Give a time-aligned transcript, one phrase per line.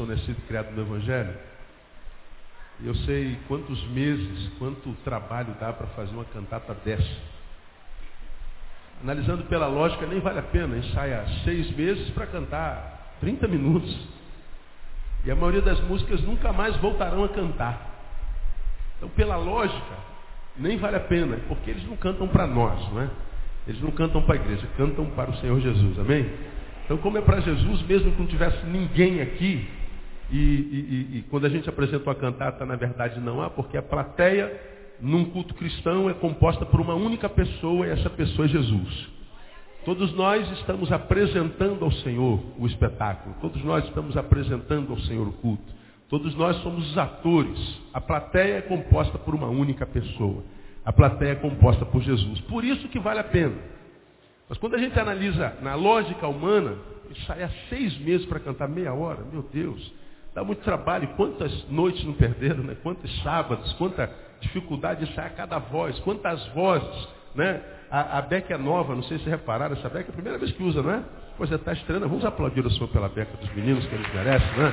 [0.00, 1.34] sou nascido e criado no Evangelho.
[2.80, 7.30] E eu sei quantos meses, quanto trabalho dá para fazer uma cantata dessa.
[9.02, 13.94] Analisando pela lógica, nem vale a pena ensaiar seis meses para cantar 30 minutos.
[15.26, 17.90] E a maioria das músicas nunca mais voltarão a cantar.
[18.96, 19.96] Então, pela lógica,
[20.56, 23.10] nem vale a pena, porque eles não cantam para nós, não é?
[23.68, 26.32] Eles não cantam para a igreja, cantam para o Senhor Jesus, amém?
[26.86, 29.68] Então, como é para Jesus, mesmo que não tivesse ninguém aqui,
[30.30, 33.82] e, e, e, quando a gente apresenta uma cantata, na verdade não há, porque a
[33.82, 34.60] plateia,
[35.00, 39.08] num culto cristão, é composta por uma única pessoa, e essa pessoa é Jesus.
[39.84, 45.32] Todos nós estamos apresentando ao Senhor o espetáculo, todos nós estamos apresentando ao Senhor o
[45.32, 45.74] culto,
[46.08, 47.80] todos nós somos os atores.
[47.92, 50.42] A plateia é composta por uma única pessoa.
[50.84, 52.40] A plateia é composta por Jesus.
[52.42, 53.56] Por isso que vale a pena.
[54.48, 56.76] Mas quando a gente analisa na lógica humana,
[57.26, 59.92] sai há seis meses para cantar meia hora, meu Deus,
[60.34, 61.08] dá muito trabalho.
[61.16, 62.76] Quantas noites não perderam, né?
[62.82, 64.10] Quantos sábados, quanta
[64.40, 67.62] dificuldade de sair cada voz, quantas vozes, né?
[67.90, 70.52] A, a Beca é nova, não sei se repararam, essa Beca é a primeira vez
[70.52, 71.04] que usa, né?
[71.36, 72.06] Pois é, está estranha.
[72.06, 74.72] Vamos aplaudir o Senhor pela Beca dos meninos que eles merecem, né?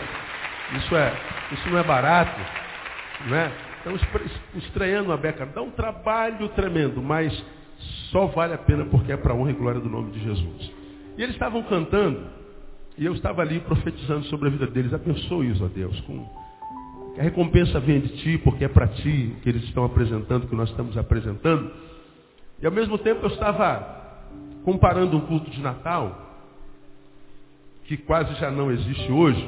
[0.77, 1.13] Isso, é,
[1.53, 2.39] isso não é barato,
[3.27, 3.51] né?
[3.79, 3.95] Então,
[4.55, 7.31] estranhando a Beca, dá um trabalho tremendo, mas
[8.11, 10.71] só vale a pena porque é para a honra e glória do nome de Jesus.
[11.17, 12.27] E eles estavam cantando,
[12.97, 14.93] e eu estava ali profetizando sobre a vida deles.
[14.93, 15.99] Abençoe isso, ó Deus.
[16.01, 16.27] Com...
[17.17, 20.69] A recompensa vem de ti, porque é para ti que eles estão apresentando, que nós
[20.69, 21.71] estamos apresentando.
[22.59, 23.95] E ao mesmo tempo eu estava
[24.63, 26.25] comparando um culto de Natal,
[27.85, 29.47] que quase já não existe hoje,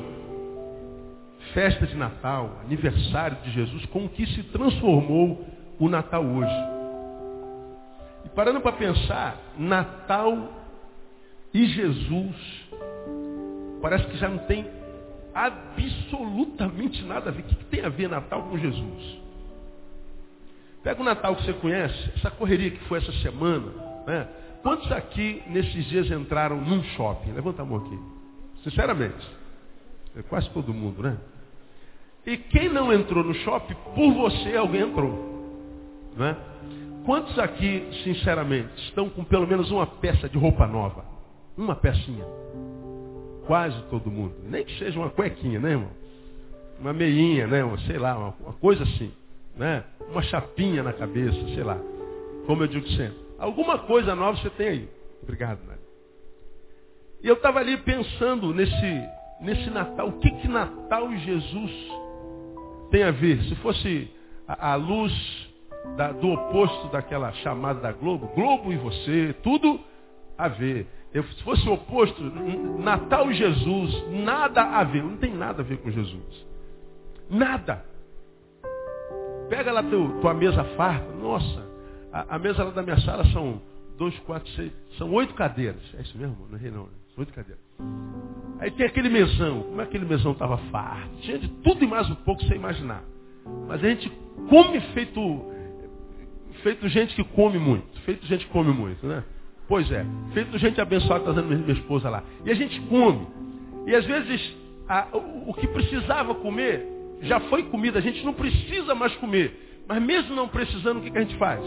[1.54, 5.44] festa de Natal, aniversário de Jesus, com o que se transformou
[5.80, 6.54] o Natal hoje.
[8.26, 10.54] E parando para pensar, Natal
[11.52, 12.59] e Jesus
[13.82, 14.66] parece que já não tem
[15.34, 17.42] absolutamente nada a ver.
[17.42, 19.20] O que tem a ver Natal com Jesus?
[20.84, 23.72] Pega o Natal que você conhece, essa correria que foi essa semana,
[24.08, 24.28] né?
[24.62, 27.32] Quantos aqui nesses dias entraram num shopping?
[27.32, 28.00] Levanta a mão aqui.
[28.64, 29.40] Sinceramente.
[30.16, 31.18] É quase todo mundo, né?
[32.26, 35.30] E quem não entrou no shopping, por você alguém entrou.
[36.16, 36.36] Né?
[37.06, 41.06] Quantos aqui, sinceramente, estão com pelo menos uma peça de roupa nova?
[41.58, 42.26] Uma pecinha.
[43.50, 44.36] Quase todo mundo.
[44.44, 45.90] Nem que seja uma cuequinha, né, irmão?
[46.80, 47.64] Uma meinha, né?
[47.64, 49.12] Uma, sei lá, uma, uma coisa assim.
[49.58, 49.84] Né?
[50.08, 51.80] Uma chapinha na cabeça, sei lá.
[52.46, 53.18] Como eu digo sempre.
[53.40, 54.90] Alguma coisa nova você tem aí.
[55.24, 55.78] Obrigado, né?
[57.24, 59.10] E eu estava ali pensando nesse,
[59.42, 60.10] nesse Natal.
[60.10, 61.72] O que, que Natal e Jesus
[62.92, 63.42] tem a ver?
[63.46, 64.12] Se fosse
[64.48, 65.12] a, a luz
[65.98, 69.80] da, do oposto daquela chamada da Globo, Globo e você, tudo
[70.38, 70.86] a ver.
[71.14, 72.24] Eu, se fosse o oposto,
[72.80, 76.47] Natal e Jesus, nada a ver, não tem nada a ver com Jesus.
[77.30, 77.84] Nada.
[79.50, 81.68] Pega lá teu, tua mesa farta, nossa,
[82.12, 83.59] a, a, mesa lá da minha sala são
[83.98, 85.81] dois, quatro, seis, são oito cadeiras.
[85.98, 86.38] É isso mesmo?
[86.48, 86.92] Não errei não, né?
[87.16, 87.64] São oito cadeiras.
[88.59, 91.09] Aí tem aquele mesão, como é que aquele mesão estava farto?
[91.22, 93.03] Tinha de tudo e mais um pouco sem imaginar.
[93.68, 94.12] Mas a gente
[94.48, 95.19] come feito
[96.62, 97.88] feito gente que come muito.
[98.01, 99.24] Feito gente que come muito, né?
[99.69, 100.04] Pois é.
[100.33, 102.24] Feito gente abençoada, trazendo minha esposa lá.
[102.44, 103.27] E a gente come.
[103.86, 104.57] E às vezes
[104.88, 106.86] a, o, o que precisava comer
[107.21, 108.00] já foi comida.
[108.00, 109.83] A gente não precisa mais comer.
[109.88, 111.63] Mas mesmo não precisando, o que, que a gente faz?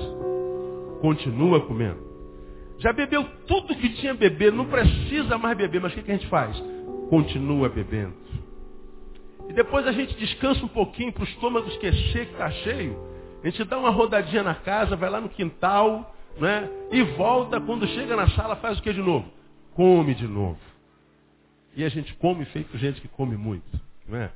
[1.01, 2.13] Continua comendo.
[2.79, 6.15] Já bebeu tudo que tinha beber, não precisa mais beber, mas o que, que a
[6.15, 6.61] gente faz?
[7.09, 8.15] Continua bebendo.
[9.49, 12.97] E depois a gente descansa um pouquinho para o estômago esquecer que está cheio.
[13.43, 16.69] A gente dá uma rodadinha na casa, vai lá no quintal, né?
[16.91, 19.27] E volta, quando chega na sala, faz o que de novo?
[19.75, 20.59] Come de novo.
[21.75, 23.81] E a gente come feito gente que come muito.
[24.07, 24.31] Não é?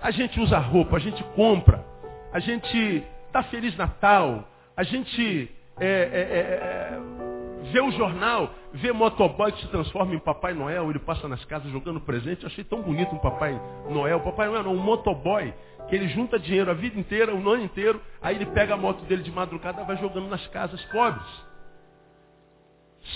[0.00, 1.84] A gente usa roupa, a gente compra,
[2.32, 3.02] a gente
[3.32, 4.46] dá Feliz Natal,
[4.76, 7.24] a gente é, é, é, é
[7.72, 11.70] vê o jornal, vê motoboy que se transforma em Papai Noel, ele passa nas casas
[11.72, 12.42] jogando presente.
[12.42, 14.20] Eu achei tão bonito um Papai Noel.
[14.20, 15.52] Papai Noel não, um motoboy
[15.88, 19.04] que ele junta dinheiro a vida inteira, o ano inteiro, aí ele pega a moto
[19.04, 21.26] dele de madrugada e vai jogando nas casas pobres.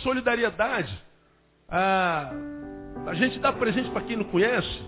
[0.02, 0.96] Solidariedade.
[1.68, 2.32] Ah,
[3.06, 4.82] A gente dá presente para quem não conhece.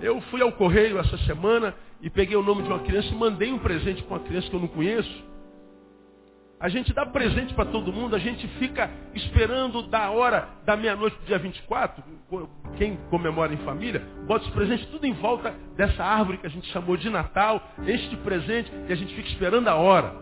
[0.00, 3.52] Eu fui ao correio essa semana e peguei o nome de uma criança e mandei
[3.52, 5.24] um presente para uma criança que eu não conheço.
[6.58, 11.18] A gente dá presente para todo mundo, a gente fica esperando da hora da meia-noite
[11.18, 12.02] do dia 24,
[12.78, 16.66] quem comemora em família, bota os presentes tudo em volta dessa árvore que a gente
[16.72, 20.14] chamou de Natal, enche de presente e a gente fica esperando a hora.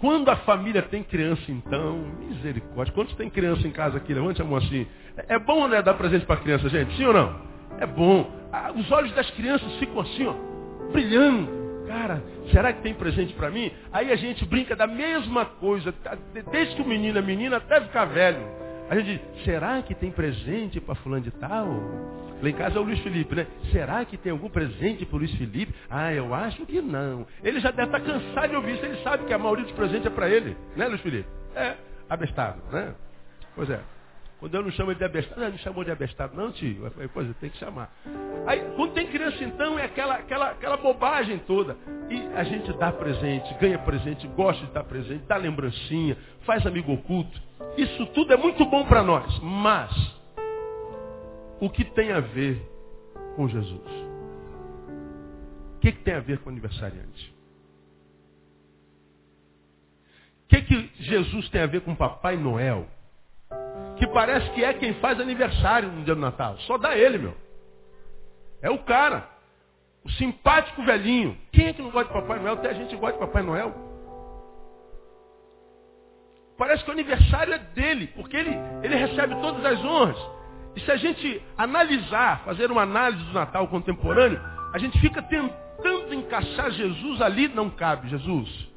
[0.00, 2.94] Quando a família tem criança, então, misericórdia.
[2.94, 4.14] Quantos tem criança em casa aqui?
[4.14, 4.86] Levante a mão assim.
[5.28, 6.96] É bom, né, dar presente para criança, gente?
[6.96, 7.40] Sim ou não?
[7.80, 8.30] É bom.
[8.52, 10.34] Ah, os olhos das crianças ficam assim, ó,
[10.92, 11.57] brilhando.
[11.88, 13.72] Cara, será que tem presente para mim?
[13.90, 16.18] Aí a gente brinca da mesma coisa, tá,
[16.52, 18.46] desde que o menino é menina até ficar velho.
[18.90, 21.66] A gente diz, será que tem presente para fulano de tal?
[22.42, 23.46] Lá em casa é o Luiz Felipe, né?
[23.72, 25.74] Será que tem algum presente para Luiz Felipe?
[25.90, 27.26] Ah, eu acho que não.
[27.42, 28.84] Ele já deve estar tá cansado de ouvir isso.
[28.84, 30.56] Ele sabe que a maioria dos presentes é para ele.
[30.76, 31.28] Né, Luiz Felipe?
[31.54, 31.74] É,
[32.08, 32.94] abestado, né?
[33.56, 33.80] Pois é.
[34.38, 36.84] Quando eu não chamo ele de abestado, não, não chamou de abestado, não, tio.
[36.84, 37.92] Eu falei, pois é, tem que chamar.
[38.46, 41.76] Aí, quando tem criança, então, é aquela, aquela, aquela bobagem toda.
[42.08, 46.92] E a gente dá presente, ganha presente, gosta de dar presente, dá lembrancinha, faz amigo
[46.92, 47.40] oculto.
[47.76, 49.40] Isso tudo é muito bom para nós.
[49.40, 49.92] Mas,
[51.60, 52.62] o que tem a ver
[53.34, 54.08] com Jesus?
[55.76, 57.34] O que, que tem a ver com o aniversariante?
[60.44, 62.88] O que, que Jesus tem a ver com Papai Noel?
[63.98, 66.56] Que parece que é quem faz aniversário no dia do Natal.
[66.60, 67.34] Só dá ele, meu.
[68.62, 69.28] É o cara.
[70.04, 71.36] O simpático velhinho.
[71.52, 72.54] Quem é que não gosta de Papai Noel?
[72.54, 73.74] Até a gente gosta de Papai Noel.
[76.56, 78.50] Parece que o aniversário é dele, porque ele,
[78.82, 80.18] ele recebe todas as honras.
[80.74, 84.40] E se a gente analisar, fazer uma análise do Natal contemporâneo,
[84.72, 88.08] a gente fica tentando encaixar Jesus ali, não cabe.
[88.08, 88.68] Jesus,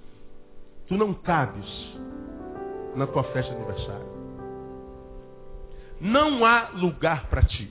[0.87, 1.65] tu não cabes
[2.95, 4.20] na tua festa de aniversário
[6.01, 7.69] não há lugar para ti.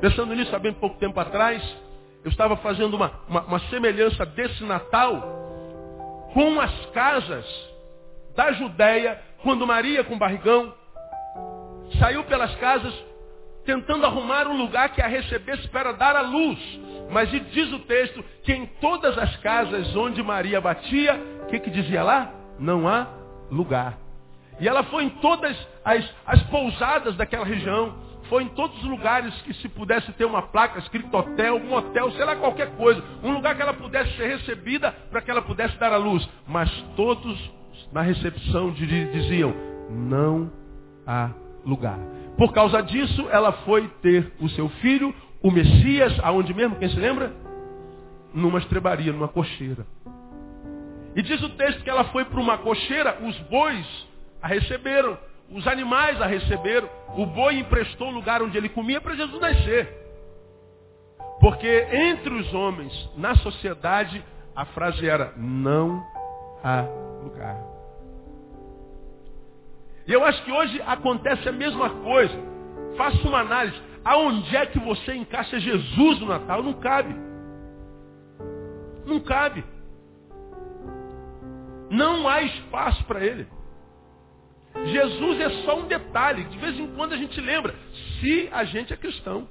[0.00, 1.62] Pensando nisso, há bem pouco tempo atrás,
[2.24, 5.22] eu estava fazendo uma, uma, uma semelhança desse Natal
[6.34, 7.46] com as casas
[8.34, 10.74] da Judéia, quando Maria com barrigão
[11.98, 12.94] saiu pelas casas
[13.64, 16.58] tentando arrumar um lugar que a recebesse para dar a luz.
[17.10, 21.70] Mas diz o texto que em todas as casas onde Maria batia, o que, que
[21.70, 22.32] dizia lá?
[22.58, 23.06] Não há
[23.50, 24.09] lugar.
[24.60, 27.94] E ela foi em todas as, as pousadas daquela região.
[28.28, 32.12] Foi em todos os lugares que se pudesse ter uma placa escrito hotel, um hotel,
[32.12, 33.02] sei lá, qualquer coisa.
[33.24, 36.28] Um lugar que ela pudesse ser recebida para que ela pudesse dar a luz.
[36.46, 37.50] Mas todos
[37.90, 39.52] na recepção diziam,
[39.90, 40.52] não
[41.06, 41.30] há
[41.64, 41.98] lugar.
[42.36, 46.96] Por causa disso, ela foi ter o seu filho, o Messias, aonde mesmo, quem se
[46.96, 47.32] lembra?
[48.32, 49.84] Numa estrebaria, numa cocheira.
[51.16, 54.09] E diz o texto que ela foi para uma cocheira, os bois
[54.42, 55.18] a receberam.
[55.50, 56.88] Os animais a receberam.
[57.16, 59.88] O boi emprestou o lugar onde ele comia para Jesus nascer.
[61.40, 64.22] Porque entre os homens, na sociedade,
[64.54, 66.04] a frase era, não
[66.62, 66.82] há
[67.22, 67.56] lugar.
[70.06, 72.34] E eu acho que hoje acontece a mesma coisa.
[72.96, 73.80] Faça uma análise.
[74.04, 76.62] Aonde é que você encaixa Jesus no Natal?
[76.62, 77.14] Não cabe.
[79.06, 79.64] Não cabe.
[81.90, 83.46] Não há espaço para ele.
[84.86, 86.44] Jesus é só um detalhe.
[86.44, 87.74] De vez em quando a gente lembra.
[88.20, 89.48] Se a gente é cristão.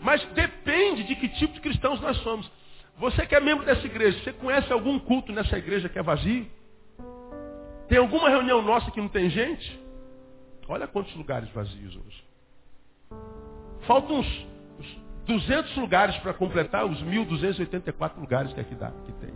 [0.00, 2.50] Mas depende de que tipo de cristãos nós somos.
[2.98, 6.46] Você que é membro dessa igreja, você conhece algum culto nessa igreja que é vazio?
[7.88, 9.80] Tem alguma reunião nossa que não tem gente?
[10.68, 12.24] Olha quantos lugares vazios hoje.
[13.86, 14.46] Faltam uns,
[14.80, 19.34] uns 200 lugares para completar os 1.284 lugares que aqui dá, que tem.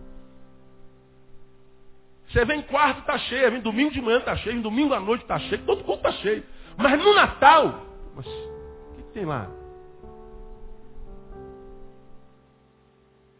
[2.33, 3.51] Você vem quarto, está cheio.
[3.51, 4.55] Vem domingo de manhã, está cheio.
[4.55, 5.63] Vem domingo à noite, está cheio.
[5.65, 6.45] Todo culto está cheio.
[6.77, 7.85] Mas no Natal,
[8.15, 9.49] mas o que, que tem lá?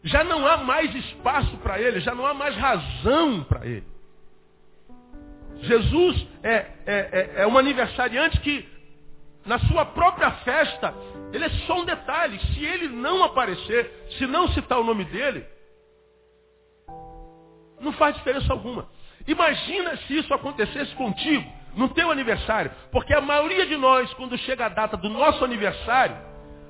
[0.03, 3.85] Já não há mais espaço para ele, já não há mais razão para ele.
[5.61, 8.67] Jesus é, é, é, é um aniversariante que,
[9.45, 10.93] na sua própria festa,
[11.31, 12.39] ele é só um detalhe.
[12.53, 15.45] Se ele não aparecer, se não citar o nome dele,
[17.81, 18.87] não faz diferença alguma.
[19.27, 22.71] Imagina se isso acontecesse contigo, no teu aniversário.
[22.91, 26.15] Porque a maioria de nós, quando chega a data do nosso aniversário,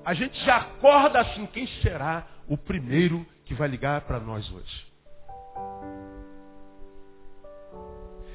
[0.03, 4.91] a gente já acorda assim, quem será o primeiro que vai ligar para nós hoje?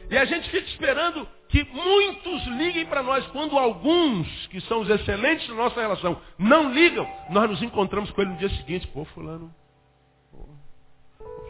[0.09, 3.27] E a gente fica esperando que muitos liguem para nós.
[3.29, 8.23] Quando alguns, que são os excelentes da nossa relação, não ligam, nós nos encontramos com
[8.23, 8.87] ele no dia seguinte.
[8.89, 9.53] Pô, fulano,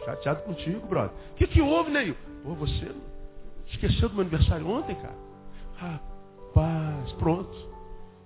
[0.07, 1.11] Chateado contigo, brother.
[1.31, 2.15] O que, que houve, Neil?
[2.41, 2.89] Pô, você
[3.67, 5.17] esqueceu do meu aniversário ontem, cara?
[5.75, 7.11] Rapaz.
[7.19, 7.53] Pronto.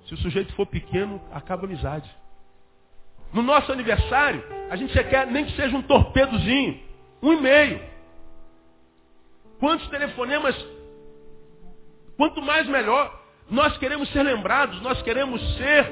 [0.05, 2.07] Se o sujeito for pequeno, acaba a amizade.
[3.33, 6.79] No nosso aniversário, a gente quer nem que seja um torpedozinho,
[7.19, 7.81] um e-mail.
[9.59, 10.55] Quantos telefonemas,
[12.15, 13.19] quanto mais melhor.
[13.50, 15.91] Nós queremos ser lembrados, nós queremos ser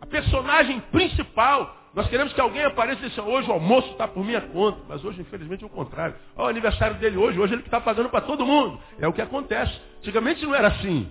[0.00, 1.76] a personagem principal.
[1.94, 4.78] Nós queremos que alguém apareça e diga, hoje o almoço está por minha conta.
[4.88, 6.14] Mas hoje, infelizmente, é o contrário.
[6.36, 8.80] Olha o aniversário dele hoje, hoje ele que está pagando para todo mundo.
[8.98, 9.80] É o que acontece.
[9.98, 11.10] Antigamente não era assim.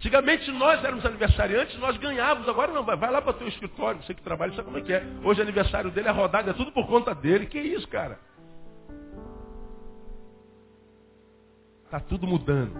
[0.00, 4.02] Antigamente nós éramos aniversariantes, nós ganhávamos, agora não, vai, vai lá para o teu escritório,
[4.02, 5.04] você que trabalha, sabe como é que é.
[5.22, 7.44] Hoje é aniversário dele, é rodada, é tudo por conta dele.
[7.44, 8.18] Que isso, cara?
[11.84, 12.72] Está tudo mudando.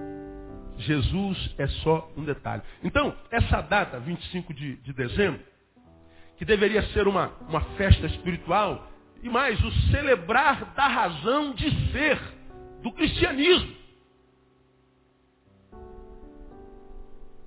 [0.78, 2.62] Jesus é só um detalhe.
[2.82, 5.40] Então, essa data, 25 de, de dezembro,
[6.40, 8.90] que deveria ser uma, uma festa espiritual,
[9.22, 12.18] e mais, o celebrar da razão de ser
[12.80, 13.76] do cristianismo.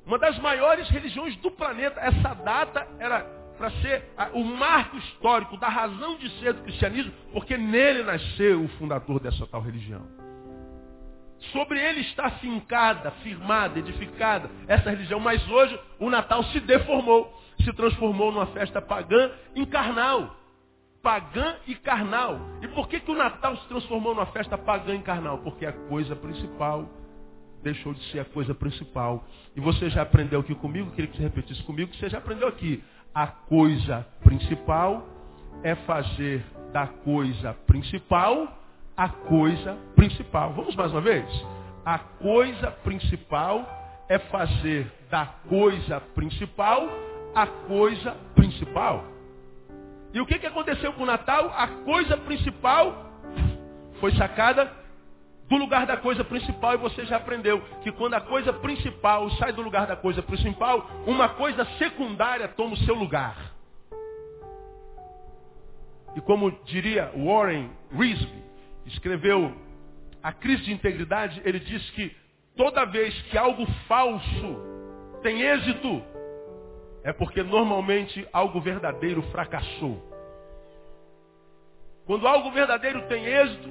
[0.05, 2.00] Uma das maiores religiões do planeta.
[2.01, 3.21] Essa data era
[3.57, 8.67] para ser o marco histórico da razão de ser do cristianismo, porque nele nasceu o
[8.77, 10.05] fundador dessa tal religião.
[11.51, 15.19] Sobre ele está fincada, firmada, edificada essa religião.
[15.19, 20.36] Mas hoje o Natal se deformou, se transformou numa festa pagã em carnal.
[21.01, 22.39] Pagã e carnal.
[22.62, 25.39] E por que, que o Natal se transformou numa festa pagã e carnal?
[25.39, 26.88] Porque a coisa principal
[27.62, 29.25] deixou de ser a coisa principal.
[29.55, 32.48] E você já aprendeu aqui comigo, queria que você repetisse comigo, que você já aprendeu
[32.48, 32.83] aqui.
[33.13, 35.05] A coisa principal
[35.63, 38.60] é fazer da coisa principal
[38.95, 40.53] a coisa principal.
[40.53, 41.25] Vamos mais uma vez?
[41.86, 43.65] A coisa principal
[44.07, 46.88] é fazer da coisa principal
[47.35, 49.05] a coisa principal.
[50.13, 51.53] E o que, que aconteceu com o Natal?
[51.55, 53.11] A coisa principal
[53.99, 54.71] foi sacada
[55.49, 59.51] do lugar da coisa principal e você já aprendeu que quando a coisa principal sai
[59.53, 63.53] do lugar da coisa principal, uma coisa secundária toma o seu lugar.
[66.15, 68.43] E como diria Warren Risby,
[68.85, 69.55] escreveu
[70.21, 72.15] A Crise de Integridade, ele diz que
[72.55, 74.73] toda vez que algo falso
[75.23, 76.03] tem êxito,
[77.03, 80.01] é porque normalmente algo verdadeiro fracassou.
[82.05, 83.69] Quando algo verdadeiro tem êxito,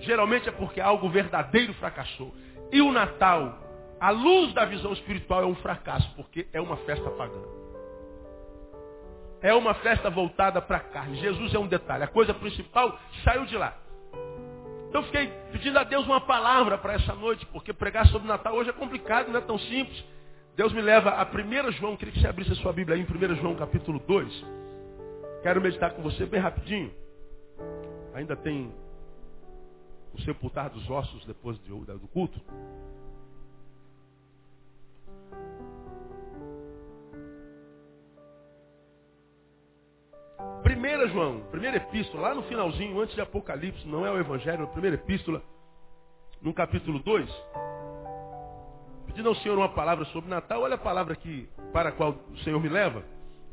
[0.00, 2.34] geralmente é porque algo verdadeiro fracassou.
[2.72, 3.58] E o Natal,
[4.00, 7.42] a luz da visão espiritual, é um fracasso, porque é uma festa pagã.
[9.40, 11.16] É uma festa voltada para a carne.
[11.16, 12.04] Jesus é um detalhe.
[12.04, 13.76] A coisa principal saiu de lá.
[14.88, 18.70] Então fiquei pedindo a Deus uma palavra para essa noite, porque pregar sobre Natal hoje
[18.70, 20.04] é complicado, não é tão simples.
[20.54, 23.04] Deus me leva a 1 João, queria que você abrisse a sua Bíblia aí em
[23.04, 24.44] 1 João capítulo 2.
[25.42, 26.92] Quero meditar com você bem rapidinho.
[28.12, 28.70] Ainda tem
[30.12, 32.38] o sepultar dos ossos depois do culto.
[40.62, 44.64] Primeira João, primeira epístola, lá no finalzinho, antes de Apocalipse, não é o Evangelho, é
[44.64, 45.42] a primeira epístola,
[46.42, 47.71] no capítulo 2.
[49.12, 52.38] Pedindo ao Senhor uma palavra sobre Natal, olha a palavra que, para a qual o
[52.38, 53.04] Senhor me leva,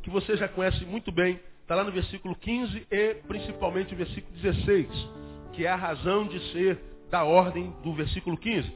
[0.01, 4.33] que você já conhece muito bem, está lá no versículo 15 e principalmente o versículo
[4.39, 6.79] 16 que é a razão de ser
[7.11, 8.73] da ordem do versículo 15.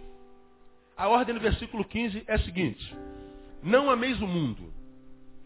[0.97, 2.93] A ordem do versículo 15 é a seguinte:
[3.63, 4.73] Não ameis o mundo,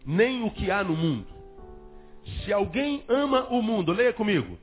[0.04, 1.28] nem o que há no mundo.
[2.44, 4.58] Se alguém ama o mundo, leia comigo.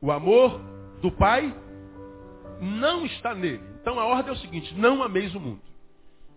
[0.00, 0.58] O amor
[1.02, 1.54] do Pai
[2.58, 3.62] não está nele.
[3.82, 5.67] Então a ordem é o seguinte: não ameis o mundo.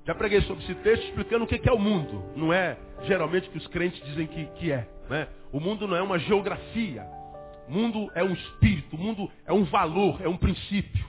[0.05, 2.23] Já preguei sobre esse texto explicando o que é o mundo.
[2.35, 4.87] Não é geralmente o que os crentes dizem que, que é.
[5.09, 5.27] Né?
[5.51, 7.05] O mundo não é uma geografia.
[7.67, 11.05] O mundo é um espírito, o mundo é um valor, é um princípio.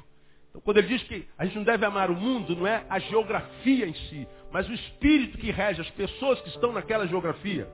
[0.50, 2.98] Então, quando ele diz que a gente não deve amar o mundo, não é a
[2.98, 7.66] geografia em si, mas o espírito que rege as pessoas que estão naquela geografia.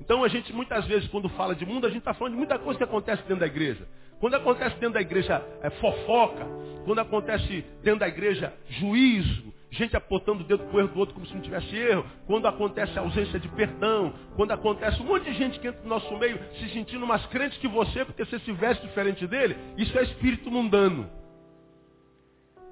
[0.00, 2.58] Então, a gente muitas vezes, quando fala de mundo, a gente está falando de muita
[2.58, 3.88] coisa que acontece dentro da igreja.
[4.20, 6.46] Quando acontece dentro da igreja é, fofoca,
[6.84, 11.14] quando acontece dentro da igreja juízo, gente apontando o dedo para o erro do outro
[11.14, 15.24] como se não tivesse erro, quando acontece a ausência de perdão, quando acontece um monte
[15.24, 18.38] de gente que entra no nosso meio se sentindo mais crente que você porque você
[18.40, 21.10] se veste diferente dele, isso é espírito mundano.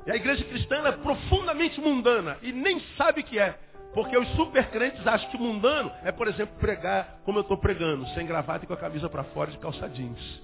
[0.06, 3.58] E a igreja cristã é profundamente mundana e nem sabe que é.
[3.92, 8.06] Porque os super crentes acham que mundano é, por exemplo, pregar como eu estou pregando,
[8.10, 10.42] sem gravata e com a camisa para fora de calça jeans.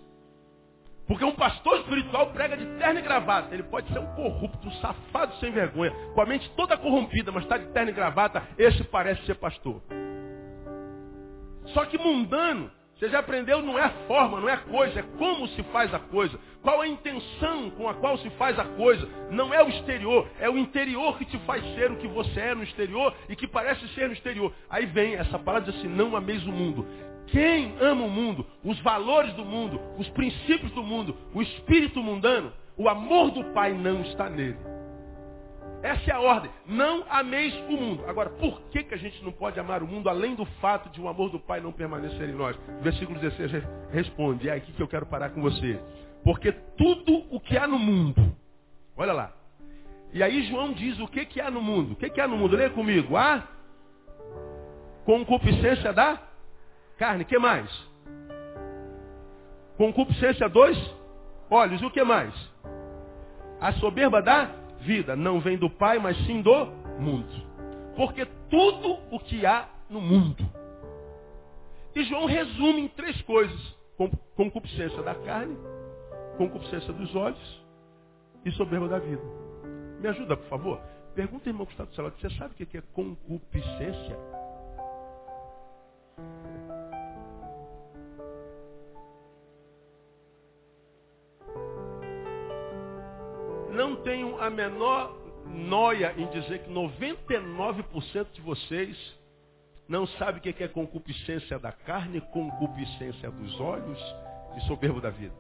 [1.13, 3.53] Porque um pastor espiritual prega de terno e gravata.
[3.53, 7.43] Ele pode ser um corrupto, um safado sem vergonha, com a mente toda corrompida, mas
[7.43, 9.83] está de terno e gravata, esse parece ser pastor.
[11.67, 15.03] Só que mundano Você já aprendeu, não é a forma, não é a coisa, é
[15.19, 16.39] como se faz a coisa.
[16.63, 19.07] Qual a intenção com a qual se faz a coisa.
[19.31, 22.55] Não é o exterior, é o interior que te faz ser o que você é
[22.55, 24.51] no exterior e que parece ser no exterior.
[24.71, 26.87] Aí vem essa palavra diz assim, não ameis o mundo.
[27.29, 32.53] Quem ama o mundo, os valores do mundo, os princípios do mundo, o espírito mundano,
[32.77, 34.57] o amor do Pai não está nele.
[35.83, 36.51] Essa é a ordem.
[36.67, 38.05] Não ameis o mundo.
[38.07, 41.01] Agora, por que, que a gente não pode amar o mundo além do fato de
[41.01, 42.57] o amor do Pai não permanecer em nós?
[42.81, 44.49] Versículo 16 responde.
[44.49, 45.81] É aqui que eu quero parar com você.
[46.23, 48.33] Porque tudo o que há no mundo,
[48.97, 49.33] olha lá.
[50.13, 51.95] E aí João diz o que, que há no mundo.
[51.95, 52.55] O que, que há no mundo?
[52.55, 53.17] Lê comigo.
[53.17, 53.49] Há
[55.05, 56.21] concupiscência da
[57.03, 57.25] carne.
[57.25, 57.69] Que mais?
[59.77, 60.95] Concupiscência dos
[61.51, 61.83] olhos.
[61.83, 62.33] O que mais?
[63.61, 64.45] A soberba da
[64.81, 66.67] vida não vem do Pai, mas sim do
[67.01, 67.29] mundo.
[67.97, 70.49] Porque tudo o que há no mundo.
[71.95, 73.77] E João resume em três coisas:
[74.37, 75.57] concupiscência da carne,
[76.39, 77.63] concupiscência dos olhos
[78.45, 79.23] e soberba da vida.
[80.01, 80.81] Me ajuda, por favor?
[81.17, 84.32] Pergunta, irmão que está do celular, você sabe o que é concupiscência?
[93.73, 99.23] Não tenho a menor noia em dizer que 99% de vocês
[99.89, 103.99] não sabe o que é concupiscência da carne, concupiscência dos olhos
[104.57, 105.35] e soberbo da vida.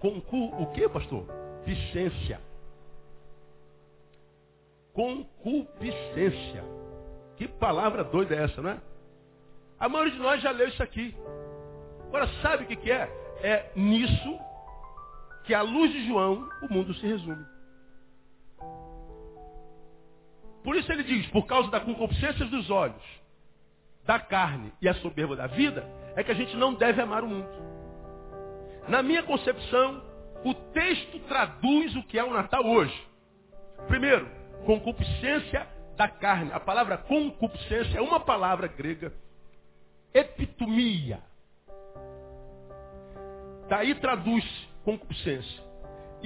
[0.00, 1.26] Concu, o que, pastor?
[1.64, 2.40] Piscência.
[4.92, 6.64] Concupiscência.
[7.36, 8.80] Que palavra doida é essa, não é?
[9.78, 11.14] A maioria de nós já leu isso aqui.
[12.08, 13.10] Agora, sabe o que é?
[13.42, 14.38] É nisso
[15.44, 17.44] que, à luz de João, o mundo se resume.
[20.66, 23.00] Por isso ele diz, por causa da concupiscência dos olhos,
[24.04, 27.28] da carne e a soberba da vida, é que a gente não deve amar o
[27.28, 27.48] mundo.
[28.88, 30.02] Na minha concepção,
[30.44, 33.00] o texto traduz o que é o Natal hoje.
[33.86, 34.28] Primeiro,
[34.64, 36.50] concupiscência da carne.
[36.52, 39.12] A palavra concupiscência é uma palavra grega,
[40.12, 41.20] epitomia.
[43.68, 44.44] Daí traduz
[44.84, 45.65] concupiscência.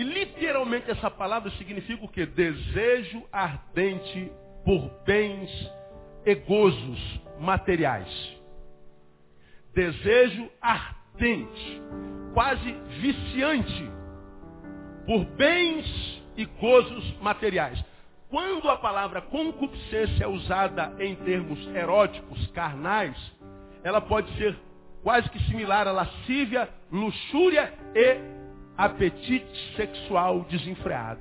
[0.01, 2.25] E literalmente essa palavra significa o que?
[2.25, 4.33] Desejo ardente
[4.65, 5.51] por bens
[6.25, 8.09] e gozos materiais.
[9.75, 11.83] Desejo ardente,
[12.33, 13.91] quase viciante,
[15.05, 17.85] por bens e gozos materiais.
[18.31, 23.19] Quando a palavra concupiscência é usada em termos eróticos, carnais,
[23.85, 24.59] ela pode ser
[25.03, 28.40] quase que similar a lascívia, luxúria e
[28.81, 31.21] apetite sexual desenfreado.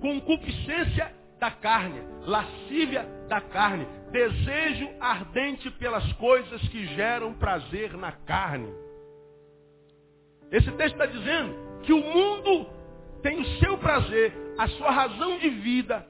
[0.00, 8.74] Concupiscência da carne, lascívia da carne, desejo ardente pelas coisas que geram prazer na carne.
[10.50, 12.66] Esse texto está dizendo que o mundo
[13.22, 16.04] tem o seu prazer, a sua razão de vida,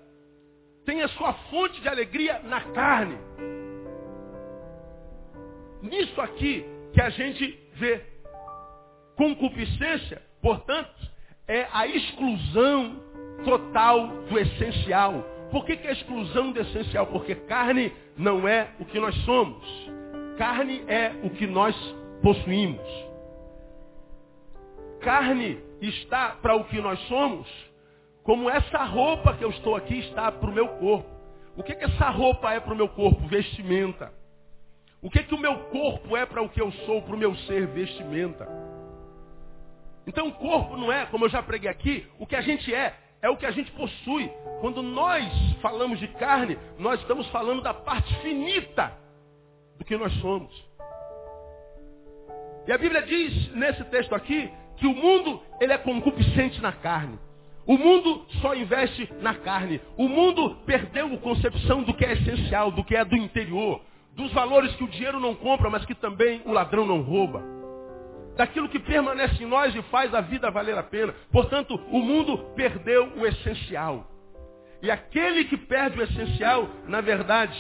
[0.87, 3.19] tem a sua fonte de alegria na carne.
[5.83, 8.10] Nisso aqui que a gente vê
[9.21, 11.11] Concupiscência, portanto,
[11.47, 13.03] é a exclusão
[13.45, 15.23] total do essencial.
[15.51, 17.07] Por que, que é a exclusão do essencial?
[17.09, 19.63] Porque carne não é o que nós somos.
[20.39, 21.77] Carne é o que nós
[22.23, 22.81] possuímos.
[25.03, 27.47] Carne está para o que nós somos,
[28.23, 31.11] como essa roupa que eu estou aqui está para o meu corpo.
[31.59, 33.29] O que, que essa roupa é para o meu corpo?
[33.29, 34.15] Vestimenta.
[35.03, 37.35] O que, que o meu corpo é para o que eu sou, para o meu
[37.35, 37.67] ser?
[37.67, 38.70] Vestimenta.
[40.11, 42.97] Então o corpo não é, como eu já preguei aqui, o que a gente é,
[43.23, 44.29] é o que a gente possui.
[44.61, 45.25] Quando nós
[45.63, 48.93] falamos de carne, nós estamos falando da parte finita
[49.79, 50.53] do que nós somos.
[52.67, 57.17] E a Bíblia diz nesse texto aqui que o mundo ele é concupiscente na carne.
[57.65, 59.81] O mundo só investe na carne.
[59.97, 63.81] O mundo perdeu a concepção do que é essencial, do que é do interior,
[64.17, 67.60] dos valores que o dinheiro não compra, mas que também o ladrão não rouba
[68.37, 71.15] daquilo que permanece em nós e faz a vida valer a pena.
[71.31, 74.07] Portanto, o mundo perdeu o essencial.
[74.83, 77.59] E aquele que perde o essencial, na verdade,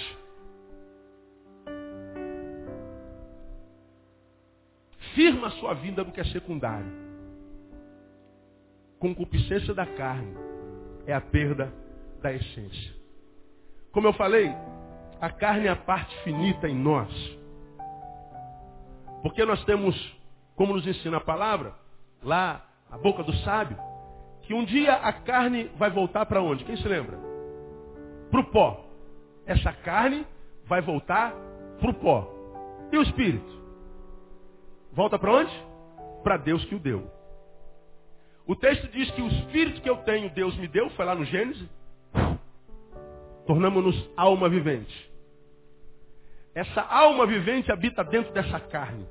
[5.15, 6.91] firma a sua vida no que é secundário.
[8.99, 10.35] Concupiscência da carne
[11.07, 11.73] é a perda
[12.23, 12.95] da essência.
[13.93, 14.51] Como eu falei,
[15.21, 17.11] a carne é a parte finita em nós.
[19.23, 20.20] Porque nós temos
[20.61, 21.73] como nos ensina a palavra,
[22.23, 23.79] lá, a boca do sábio,
[24.43, 26.67] que um dia a carne vai voltar para onde?
[26.67, 27.17] Quem se lembra?
[28.31, 28.85] Para o pó.
[29.47, 30.27] Essa carne
[30.67, 31.33] vai voltar
[31.81, 32.31] para o pó.
[32.93, 33.51] E o Espírito?
[34.93, 35.65] Volta para onde?
[36.23, 37.11] Para Deus que o deu.
[38.47, 41.25] O texto diz que o Espírito que eu tenho, Deus me deu, foi lá no
[41.25, 41.71] Gênesis.
[43.47, 45.11] Tornamos-nos alma vivente.
[46.55, 49.09] Essa alma vivente habita dentro dessa carne.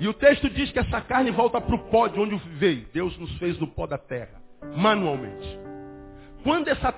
[0.00, 2.86] E o texto diz que essa carne volta para o pó de onde veio.
[2.92, 4.42] Deus nos fez do pó da terra,
[4.76, 5.58] manualmente.
[6.42, 6.92] Quando essa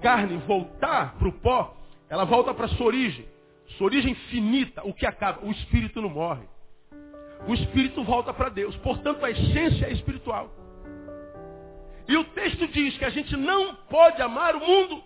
[0.00, 1.76] carne voltar para o pó,
[2.08, 3.26] ela volta para sua origem.
[3.76, 5.46] Sua origem finita, o que acaba?
[5.46, 6.44] O espírito não morre.
[7.46, 8.76] O espírito volta para Deus.
[8.76, 10.50] Portanto, a essência é espiritual.
[12.08, 15.02] E o texto diz que a gente não pode amar o mundo.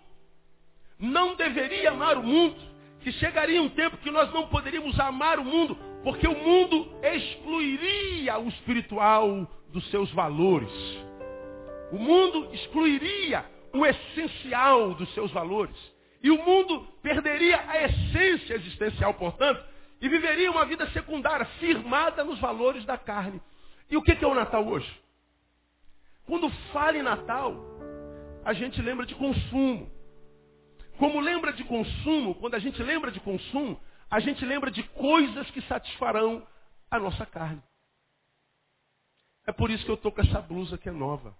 [0.98, 2.56] Não deveria amar o mundo.
[3.00, 8.38] Que chegaria um tempo que nós não poderíamos amar o mundo, porque o mundo excluiria
[8.38, 10.70] o espiritual dos seus valores.
[11.90, 15.74] O mundo excluiria o essencial dos seus valores.
[16.22, 19.60] E o mundo perderia a essência existencial, portanto,
[20.00, 23.42] e viveria uma vida secundária, firmada nos valores da carne.
[23.90, 24.88] E o que é o Natal hoje?
[26.24, 27.56] Quando fala em Natal,
[28.44, 29.90] a gente lembra de consumo.
[30.98, 35.50] Como lembra de consumo, quando a gente lembra de consumo, a gente lembra de coisas
[35.50, 36.46] que satisfarão
[36.90, 37.62] a nossa carne.
[39.46, 41.34] É por isso que eu estou com essa blusa que é nova.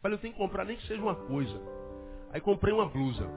[0.00, 1.60] Falei, eu tenho que comprar nem que seja uma coisa.
[2.32, 3.28] Aí comprei uma blusa.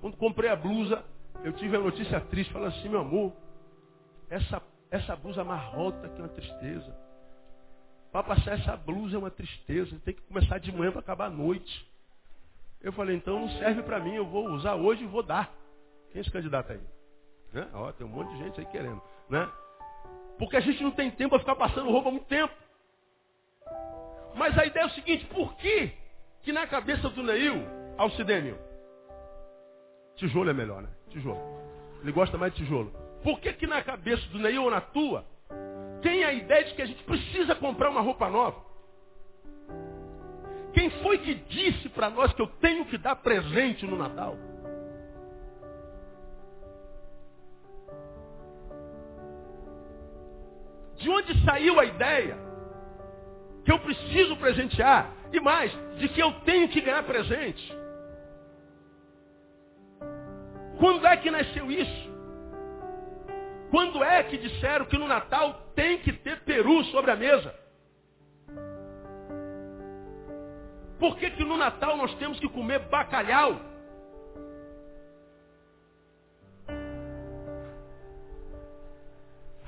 [0.00, 1.04] Quando comprei a blusa,
[1.42, 3.32] eu tive a notícia triste, falando assim, meu amor,
[4.30, 6.96] essa, essa blusa marrota que é uma tristeza.
[8.10, 9.98] Para passar essa blusa é uma tristeza.
[10.04, 11.90] Tem que começar de manhã para acabar a noite.
[12.80, 15.52] Eu falei, então não serve para mim, eu vou usar hoje e vou dar.
[16.14, 16.80] Quem é esse candidato aí?
[17.52, 17.68] Né?
[17.74, 19.02] Ó, tem um monte de gente aí querendo.
[19.28, 19.50] Né?
[20.38, 22.54] Porque a gente não tem tempo para ficar passando roupa há muito tempo.
[24.36, 25.92] Mas a ideia é o seguinte, por que,
[26.42, 27.66] que na cabeça do Neil,
[27.98, 28.56] Alcidênio,
[30.14, 30.88] tijolo é melhor, né?
[31.10, 31.40] Tijolo.
[32.00, 32.92] Ele gosta mais de tijolo.
[33.24, 35.24] Por que, que na cabeça do Neil ou na tua,
[36.00, 38.62] tem a ideia de que a gente precisa comprar uma roupa nova?
[40.72, 44.53] Quem foi que disse para nós que eu tenho que dar presente no Natal?
[51.04, 52.34] De onde saiu a ideia
[53.62, 55.12] que eu preciso presentear?
[55.34, 57.76] E mais, de que eu tenho que ganhar presente?
[60.78, 62.10] Quando é que nasceu isso?
[63.70, 67.54] Quando é que disseram que no Natal tem que ter peru sobre a mesa?
[70.98, 73.60] Por que, que no Natal nós temos que comer bacalhau?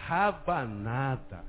[0.07, 1.45] Rabanada.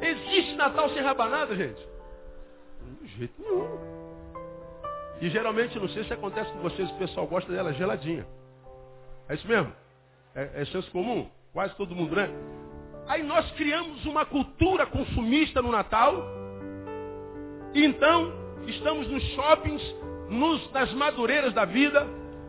[0.00, 1.88] Existe Natal sem rabanada, gente?
[3.02, 3.66] De jeito nenhum.
[5.20, 8.24] E geralmente, não sei se acontece com vocês, o pessoal gosta dela geladinha.
[9.28, 9.72] É isso mesmo?
[10.32, 11.28] É, é senso comum?
[11.52, 12.30] Quase todo mundo, né?
[13.08, 16.14] Aí nós criamos uma cultura consumista no Natal.
[17.74, 18.32] E então,
[18.68, 19.82] estamos nos shoppings,
[20.28, 22.06] nos, nas madureiras da vida,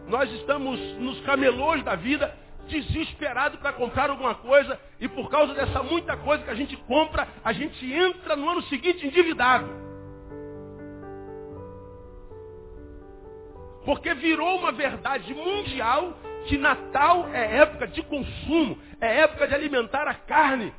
[0.08, 2.34] nós estamos nos camelôs da vida,
[2.68, 7.28] desesperados para comprar alguma coisa, e por causa dessa muita coisa que a gente compra,
[7.44, 9.70] a gente entra no ano seguinte endividado.
[13.86, 16.18] Porque virou uma verdade mundial
[16.48, 20.74] que Natal é época de consumo, é época de alimentar a carne.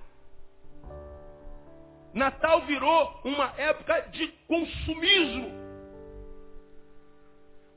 [2.13, 5.58] Natal virou uma época de consumismo.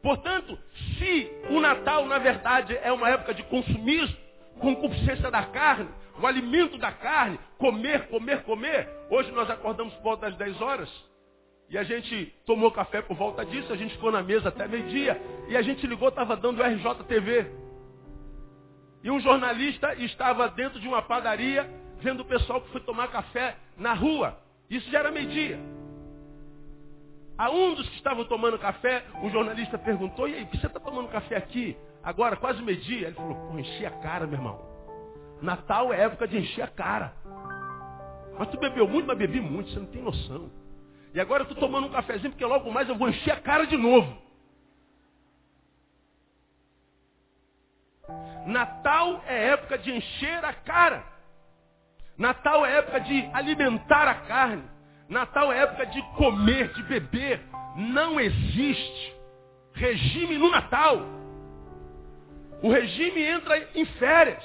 [0.01, 0.57] Portanto,
[0.97, 4.17] se o Natal, na verdade, é uma época de consumismo,
[4.59, 10.29] concupiscência da carne, o alimento da carne, comer, comer, comer, hoje nós acordamos por volta
[10.29, 10.89] das 10 horas,
[11.69, 15.21] e a gente tomou café por volta disso, a gente ficou na mesa até meio-dia,
[15.47, 17.47] e a gente ligou, estava dando RJTV.
[19.03, 23.55] E um jornalista estava dentro de uma padaria, vendo o pessoal que foi tomar café
[23.77, 24.37] na rua.
[24.69, 25.59] Isso já era meio-dia.
[27.38, 30.67] A um dos que estavam tomando café, o jornalista perguntou, e aí, por que você
[30.67, 31.76] está tomando café aqui?
[32.04, 33.08] Agora, quase meio-dia.
[33.08, 34.60] Ele falou, pô, enchi a cara, meu irmão.
[35.41, 37.13] Natal é época de encher a cara.
[38.38, 40.52] Mas tu bebeu muito, mas bebi muito, você não tem noção.
[41.13, 43.65] E agora eu estou tomando um cafezinho porque logo mais eu vou encher a cara
[43.65, 44.22] de novo.
[48.46, 51.06] Natal é época de encher a cara.
[52.17, 54.63] Natal é época de alimentar a carne.
[55.12, 57.41] Natal é época de comer, de beber.
[57.76, 59.13] Não existe
[59.74, 61.02] regime no Natal.
[62.63, 64.43] O regime entra em férias.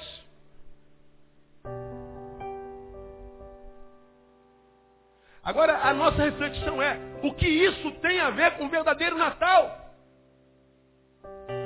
[5.41, 9.95] Agora, a nossa reflexão é, o que isso tem a ver com o verdadeiro Natal?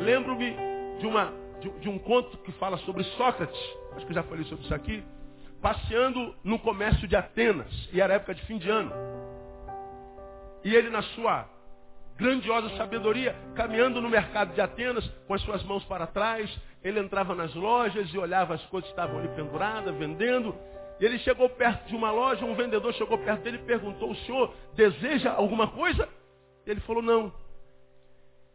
[0.03, 0.55] Lembro-me
[0.99, 3.59] de, uma, de, de um conto que fala sobre Sócrates,
[3.95, 5.03] acho que eu já falei sobre isso aqui,
[5.61, 8.91] passeando no comércio de Atenas, e era época de fim de ano.
[10.63, 11.47] E ele, na sua
[12.17, 16.49] grandiosa sabedoria, caminhando no mercado de Atenas, com as suas mãos para trás,
[16.83, 20.55] ele entrava nas lojas e olhava as coisas que estavam ali penduradas, vendendo.
[20.99, 24.15] E ele chegou perto de uma loja, um vendedor chegou perto dele e perguntou, o
[24.17, 26.07] senhor deseja alguma coisa?
[26.65, 27.33] Ele falou, não.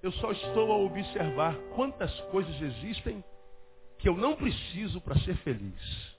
[0.03, 3.25] Eu só estou a observar quantas coisas existem
[3.99, 6.16] que eu não preciso para ser feliz.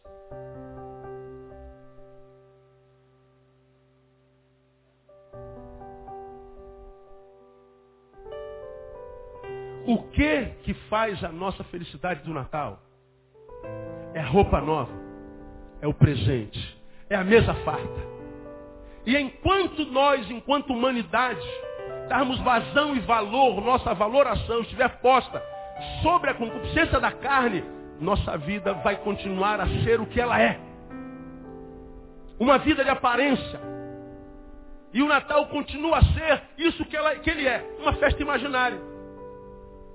[9.88, 12.78] O que que faz a nossa felicidade do Natal?
[14.14, 14.92] É roupa nova,
[15.82, 16.78] é o presente,
[17.10, 18.18] é a mesa farta.
[19.06, 21.48] E enquanto nós, enquanto humanidade,
[22.10, 25.42] darmos vazão e valor, nossa valoração estiver posta
[26.04, 27.64] sobre a concupiscência da carne,
[28.00, 30.60] nossa vida vai continuar a ser o que ela é.
[32.40, 33.60] Uma vida de aparência.
[34.94, 38.80] E o Natal continua a ser isso que, ela, que ele é, uma festa imaginária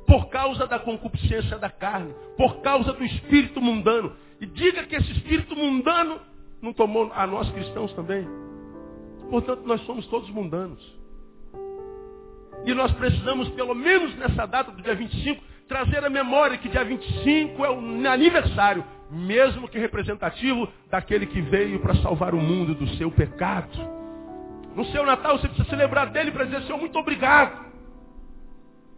[0.07, 4.15] por causa da concupiscência da carne, por causa do espírito mundano.
[4.41, 6.21] E diga que esse espírito mundano
[6.61, 8.27] não tomou a nós cristãos também.
[9.31, 10.83] Portanto, nós somos todos mundanos.
[12.67, 16.85] E nós precisamos, pelo menos nessa data do dia 25, trazer a memória que dia
[16.85, 22.89] 25 é o aniversário, mesmo que representativo daquele que veio para salvar o mundo do
[22.97, 23.71] seu pecado.
[24.75, 27.73] No seu Natal você precisa se lembrar dele para dizer, Senhor, muito obrigado.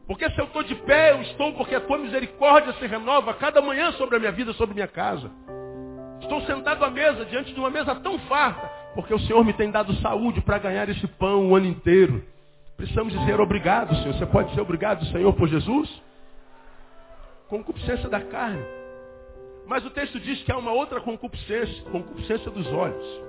[0.06, 3.60] Porque se eu estou de pé, eu estou porque a tua misericórdia se renova cada
[3.62, 5.30] manhã sobre a minha vida, sobre a minha casa.
[6.20, 9.70] Estou sentado à mesa, diante de uma mesa tão farta, porque o Senhor me tem
[9.70, 12.22] dado saúde para ganhar esse pão o ano inteiro.
[12.76, 14.14] Precisamos dizer obrigado, Senhor.
[14.14, 15.90] Você pode dizer obrigado, Senhor, por Jesus?
[17.48, 18.64] Concupiscência da carne.
[19.66, 23.22] Mas o texto diz que há uma outra concupiscência, concupiscência dos olhos.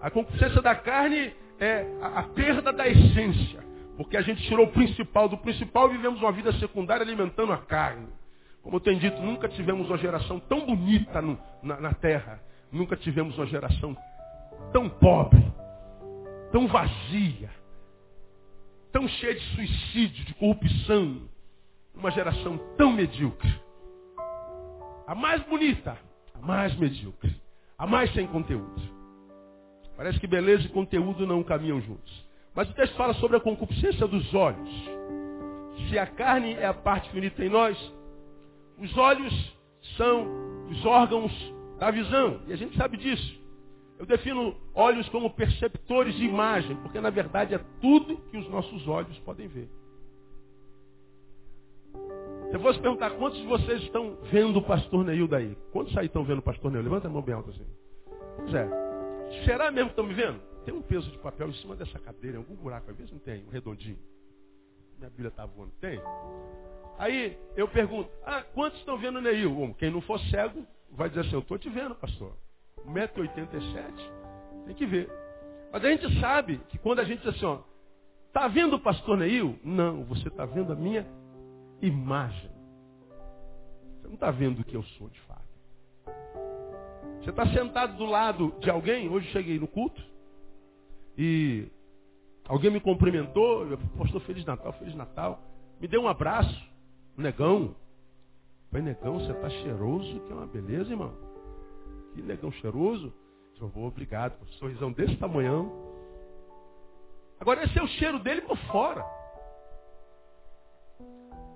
[0.00, 3.62] A concupiscência da carne é a, a perda da essência.
[3.96, 7.58] Porque a gente tirou o principal do principal e vivemos uma vida secundária alimentando a
[7.58, 8.08] carne.
[8.62, 12.40] Como eu tenho dito, nunca tivemos uma geração tão bonita no, na, na terra.
[12.72, 13.96] Nunca tivemos uma geração
[14.72, 15.44] tão pobre,
[16.50, 17.50] tão vazia,
[18.90, 21.28] tão cheia de suicídio, de corrupção.
[21.94, 23.52] Uma geração tão medíocre.
[25.06, 25.96] A mais bonita,
[26.34, 27.34] a mais medíocre,
[27.78, 28.82] a mais sem conteúdo.
[29.96, 32.24] Parece que beleza e conteúdo não caminham juntos.
[32.54, 34.68] Mas o texto fala sobre a concupiscência dos olhos.
[35.88, 37.76] Se a carne é a parte finita em nós,
[38.78, 39.56] os olhos
[39.96, 40.26] são
[40.70, 41.32] os órgãos
[41.78, 42.40] da visão.
[42.46, 43.42] E a gente sabe disso.
[43.98, 48.86] Eu defino olhos como perceptores de imagem, porque na verdade é tudo que os nossos
[48.88, 49.68] olhos podem ver.
[52.54, 55.58] Eu vou se perguntar, quantos de vocês estão vendo o pastor Neil daí?
[55.72, 56.84] Quantos aí estão vendo o pastor Neil?
[56.84, 57.66] Levanta a mão bem alta assim.
[58.36, 58.68] Pois é.
[59.44, 60.38] Será mesmo que estão me vendo?
[60.64, 63.18] Tem um peso de papel em cima dessa cadeira, em algum buraco, às vezes não
[63.18, 63.98] tem, um redondinho.
[64.96, 66.00] Minha Bíblia está voando, tem?
[66.96, 69.52] Aí eu pergunto, ah, quantos estão vendo o Neil?
[69.52, 72.36] Bom, quem não for cego vai dizer assim, eu estou te vendo, pastor.
[72.86, 75.10] 1,87m, tem que ver.
[75.72, 77.58] Mas a gente sabe que quando a gente diz assim, ó,
[78.28, 79.58] está vendo o pastor Neil?
[79.64, 81.04] Não, você está vendo a minha
[81.86, 82.50] imagem.
[84.00, 85.42] Você não está vendo o que eu sou de fato.
[87.20, 90.02] Você está sentado do lado de alguém, hoje cheguei no culto,
[91.16, 91.68] e
[92.46, 93.66] alguém me cumprimentou,
[93.96, 95.40] postou Feliz Natal, Feliz Natal.
[95.80, 96.68] Me deu um abraço,
[97.16, 97.74] um negão.
[98.70, 101.14] Pai, negão, você está cheiroso, que é uma beleza, irmão.
[102.14, 103.12] Que negão cheiroso.
[103.60, 105.72] Eu vou, obrigado, um sorrisão desse tamanhão.
[107.40, 109.04] Agora, esse é o cheiro dele por fora.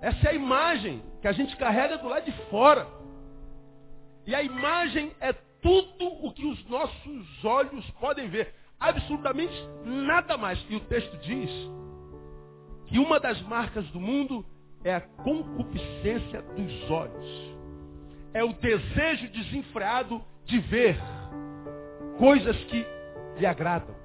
[0.01, 2.87] Essa é a imagem que a gente carrega do lado de fora.
[4.25, 10.63] E a imagem é tudo o que os nossos olhos podem ver absolutamente nada mais.
[10.69, 11.49] E o texto diz
[12.87, 14.45] que uma das marcas do mundo
[14.83, 17.57] é a concupiscência dos olhos.
[18.33, 20.97] É o desejo desenfreado de ver
[22.17, 22.85] coisas que
[23.37, 23.95] lhe agradam.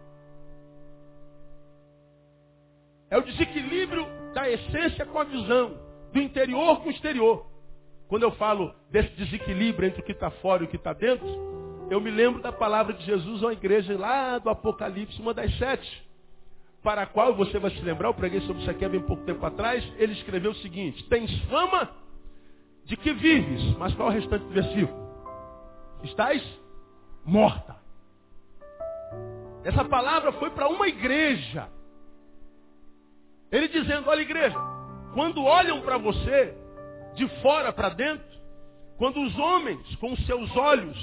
[3.11, 5.79] É o desequilíbrio da essência com a visão,
[6.15, 7.45] do interior com o exterior.
[8.09, 11.27] Quando eu falo desse desequilíbrio entre o que está fora e o que está dentro,
[11.91, 16.09] eu me lembro da palavra de Jesus uma igreja lá do Apocalipse, uma das sete,
[16.83, 19.25] para a qual você vai se lembrar, eu preguei sobre isso aqui há bem pouco
[19.25, 21.91] tempo atrás, ele escreveu o seguinte, tens fama
[22.85, 25.05] de que vives, mas qual é o restante do versículo?
[26.05, 26.43] Estás
[27.25, 27.77] morta.
[29.65, 31.69] Essa palavra foi para uma igreja.
[33.51, 34.74] Ele dizendo, olha igreja,
[35.15, 36.53] Quando olham para você,
[37.15, 38.27] de fora para dentro,
[38.99, 40.99] quando os homens, com seus olhos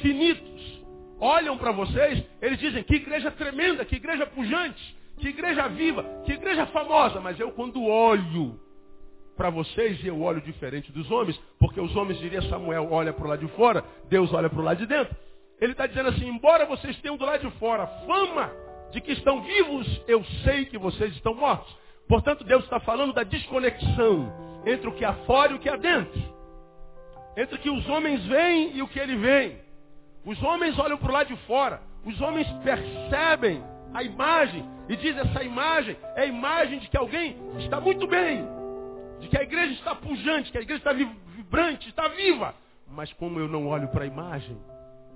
[0.00, 0.82] finitos,
[1.20, 6.32] olham para vocês, eles dizem que igreja tremenda, que igreja pujante, que igreja viva, que
[6.32, 7.20] igreja famosa.
[7.20, 8.58] Mas eu, quando olho
[9.36, 13.28] para vocês, eu olho diferente dos homens, porque os homens, diria Samuel, olha para o
[13.28, 15.14] lado de fora, Deus olha para o lado de dentro.
[15.60, 18.50] Ele está dizendo assim, embora vocês tenham do lado de fora fama
[18.90, 21.82] de que estão vivos, eu sei que vocês estão mortos.
[22.12, 24.30] Portanto, Deus está falando da desconexão
[24.66, 26.22] entre o que há fora e o que há dentro.
[27.34, 29.56] Entre o que os homens veem e o que ele vem.
[30.22, 31.80] Os homens olham para o lado de fora.
[32.04, 37.34] Os homens percebem a imagem e dizem essa imagem é a imagem de que alguém
[37.60, 38.46] está muito bem.
[39.18, 42.54] De que a igreja está pujante, que a igreja está vibrante, está viva.
[42.88, 44.58] Mas como eu não olho para a imagem,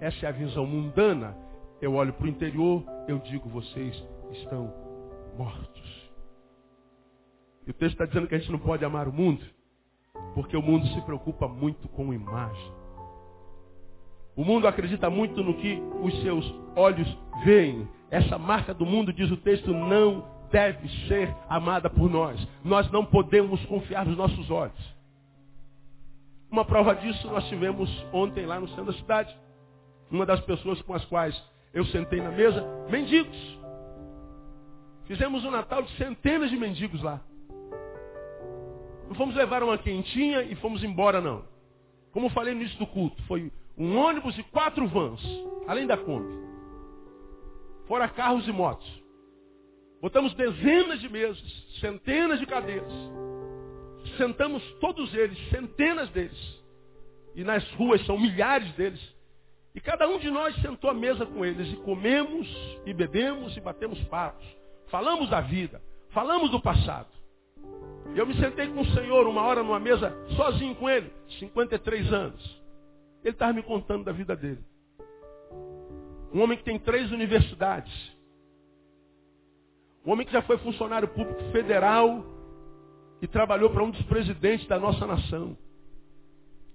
[0.00, 1.36] essa é a visão mundana.
[1.78, 4.72] Eu olho para o interior, eu digo, vocês estão
[5.36, 6.05] mortos.
[7.66, 9.44] E o texto está dizendo que a gente não pode amar o mundo,
[10.34, 12.72] porque o mundo se preocupa muito com imagem.
[14.36, 17.08] O mundo acredita muito no que os seus olhos
[17.44, 17.88] veem.
[18.10, 22.46] Essa marca do mundo, diz o texto, não deve ser amada por nós.
[22.62, 24.96] Nós não podemos confiar nos nossos olhos.
[26.50, 29.36] Uma prova disso nós tivemos ontem lá no centro da cidade.
[30.10, 33.58] Uma das pessoas com as quais eu sentei na mesa, mendigos.
[35.06, 37.20] Fizemos um Natal de centenas de mendigos lá.
[39.08, 41.44] Não fomos levar uma quentinha e fomos embora, não.
[42.12, 45.20] Como falei no início do culto, foi um ônibus e quatro vans,
[45.66, 46.34] além da Kombi.
[47.86, 48.86] Fora carros e motos.
[50.00, 51.38] Botamos dezenas de mesas,
[51.80, 52.92] centenas de cadeiras.
[54.16, 56.60] Sentamos todos eles, centenas deles.
[57.34, 59.00] E nas ruas são milhares deles.
[59.74, 62.48] E cada um de nós sentou à mesa com eles e comemos
[62.86, 64.46] e bebemos e batemos papos.
[64.88, 67.08] Falamos da vida, falamos do passado.
[68.14, 72.62] Eu me sentei com o Senhor uma hora numa mesa, sozinho com ele, 53 anos.
[73.22, 74.62] Ele estava me contando da vida dele.
[76.32, 77.92] Um homem que tem três universidades.
[80.04, 82.24] Um homem que já foi funcionário público federal
[83.20, 85.56] e trabalhou para um dos presidentes da nossa nação.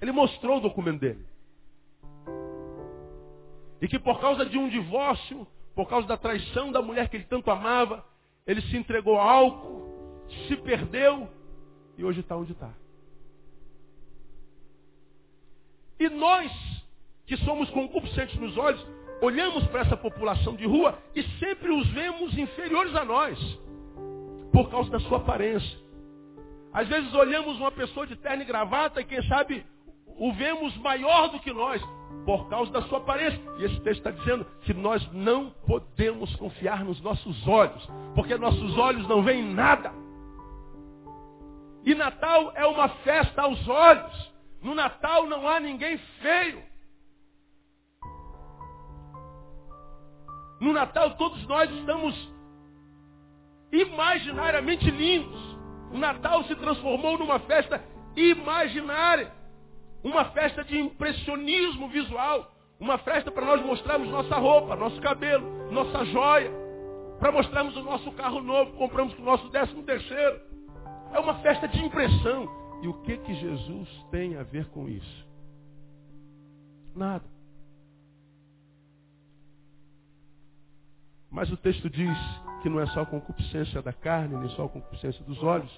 [0.02, 1.26] Ele mostrou o documento dele.
[3.82, 7.26] E que por causa de um divórcio, por causa da traição da mulher que ele
[7.26, 8.06] tanto amava,
[8.46, 9.91] ele se entregou ao álcool,
[10.48, 11.30] se perdeu
[11.98, 12.72] e hoje está onde está.
[16.00, 16.52] E nós,
[17.28, 18.84] que somos concupiscentes nos olhos,
[19.22, 23.38] olhamos para essa população de rua e sempre os vemos inferiores a nós,
[24.52, 25.80] por causa da sua aparência.
[26.74, 29.64] Às vezes olhamos uma pessoa de terno e gravata e quem sabe
[30.18, 31.82] o vemos maior do que nós,
[32.26, 33.40] por causa da sua aparência.
[33.60, 38.78] E esse texto está dizendo que nós não podemos confiar nos nossos olhos, porque nossos
[38.78, 39.92] olhos não veem nada.
[41.86, 44.32] E Natal é uma festa aos olhos.
[44.62, 46.64] No Natal não há ninguém feio.
[50.60, 52.32] No Natal todos nós estamos
[53.72, 55.42] imaginariamente lindos.
[55.92, 57.84] O Natal se transformou numa festa
[58.16, 59.32] imaginária.
[60.04, 62.52] Uma festa de impressionismo visual.
[62.80, 66.52] Uma festa para nós mostrarmos nossa roupa, nosso cabelo, nossa joia.
[67.20, 70.51] Para mostrarmos o nosso carro novo, compramos com o nosso décimo terceiro.
[71.14, 72.48] É uma festa de impressão.
[72.82, 75.28] E o que que Jesus tem a ver com isso?
[76.96, 77.24] Nada.
[81.30, 82.18] Mas o texto diz
[82.62, 85.72] que não é só a concupiscência da carne, nem só a concupiscência dos olhos,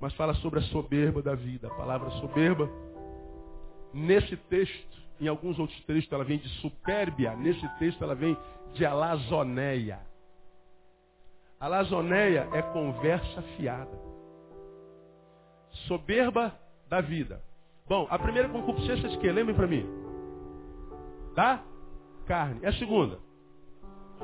[0.00, 1.68] mas fala sobre a soberba da vida.
[1.68, 2.70] A palavra soberba
[3.92, 8.36] Nesse texto, em alguns outros textos ela vem de supérbia, nesse texto ela vem
[8.72, 10.00] de alazoneia.
[11.58, 14.09] Alazoneia é conversa fiada.
[15.86, 16.54] Soberba
[16.88, 17.40] da vida.
[17.88, 19.32] Bom, a primeira concupiscência é de quê?
[19.32, 19.86] Lembrem para mim.
[21.34, 21.62] Da
[22.26, 22.60] carne.
[22.62, 23.18] É a segunda.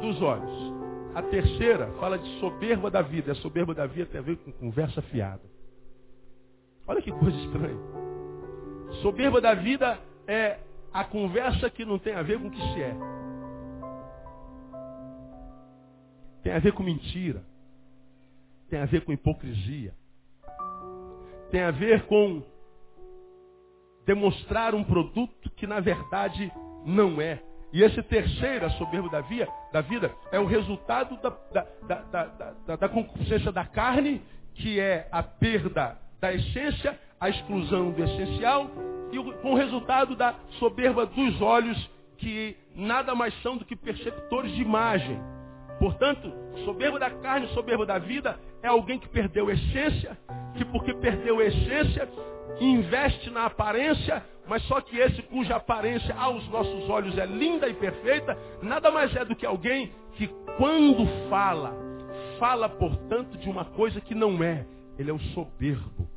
[0.00, 0.74] Dos olhos.
[1.14, 3.32] A terceira fala de soberba da vida.
[3.32, 5.42] A soberba da vida tem a ver com conversa fiada.
[6.86, 7.80] Olha que coisa estranha.
[9.02, 10.58] Soberba da vida é
[10.92, 12.96] a conversa que não tem a ver com o que se é.
[16.42, 17.42] Tem a ver com mentira.
[18.70, 19.92] Tem a ver com hipocrisia.
[21.50, 22.42] Tem a ver com
[24.04, 26.52] demonstrar um produto que na verdade
[26.84, 27.42] não é.
[27.72, 32.24] E esse terceiro, a soberba da, via, da vida, é o resultado da, da, da,
[32.66, 34.22] da, da concupiscência da carne,
[34.54, 38.70] que é a perda da essência a exclusão do essencial
[39.10, 44.52] e com o resultado da soberba dos olhos, que nada mais são do que perceptores
[44.52, 45.18] de imagem.
[45.78, 46.32] Portanto,
[46.64, 50.16] soberba da carne, soberba da vida é alguém que perdeu essência,
[50.56, 52.08] que porque perdeu essência,
[52.60, 57.74] investe na aparência, mas só que esse cuja aparência aos nossos olhos é linda e
[57.74, 61.74] perfeita, nada mais é do que alguém que quando fala,
[62.38, 64.66] fala portanto de uma coisa que não é.
[64.98, 66.08] Ele é o soberbo.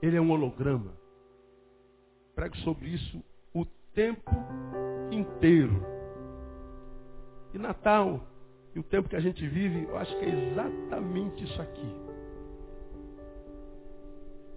[0.00, 0.92] Ele é um holograma.
[2.34, 4.30] Prego sobre isso o tempo
[5.10, 5.97] inteiro.
[7.58, 8.20] E Natal,
[8.72, 11.92] e o tempo que a gente vive, eu acho que é exatamente isso aqui.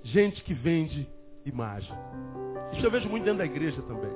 [0.03, 1.09] Gente que vende
[1.43, 1.95] imagem.
[2.73, 4.11] Isso eu vejo muito dentro da igreja também.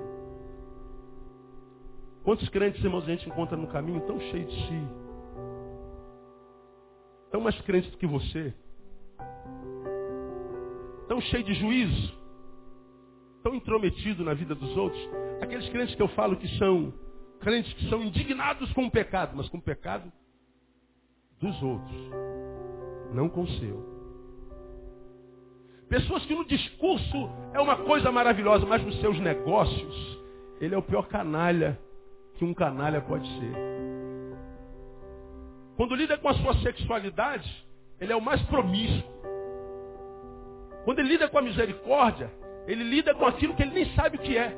[2.24, 4.88] Quantos crentes, irmãos, a gente encontra no caminho tão cheio de si,
[7.32, 8.54] tão mais crentes do que você,
[11.08, 12.14] tão cheio de juízo,
[13.42, 15.10] tão intrometido na vida dos outros.
[15.42, 16.94] Aqueles crentes que eu falo que são
[17.40, 20.12] crentes que são indignados com o pecado, mas com o pecado
[21.40, 22.10] dos outros,
[23.14, 23.96] não com o seu.
[25.90, 30.20] Pessoas que no discurso é uma coisa maravilhosa, mas nos seus negócios,
[30.60, 31.80] ele é o pior canalha
[32.36, 33.54] que um canalha pode ser.
[35.78, 37.66] Quando lida com a sua sexualidade,
[38.00, 39.14] ele é o mais promíscuo.
[40.84, 42.32] Quando ele lida com a misericórdia,
[42.68, 44.56] ele lida com aquilo que ele nem sabe o que é.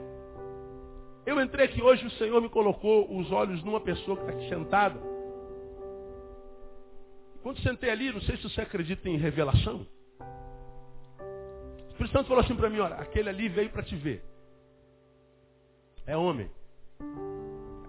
[1.28, 4.48] Eu entrei aqui hoje, o Senhor me colocou os olhos numa pessoa que está aqui
[4.48, 4.98] sentada.
[7.44, 9.86] Quando sentei ali, não sei se você acredita em revelação.
[10.22, 14.24] O Espírito Santo falou assim para mim, olha, aquele ali veio para te ver.
[16.06, 16.50] É homem.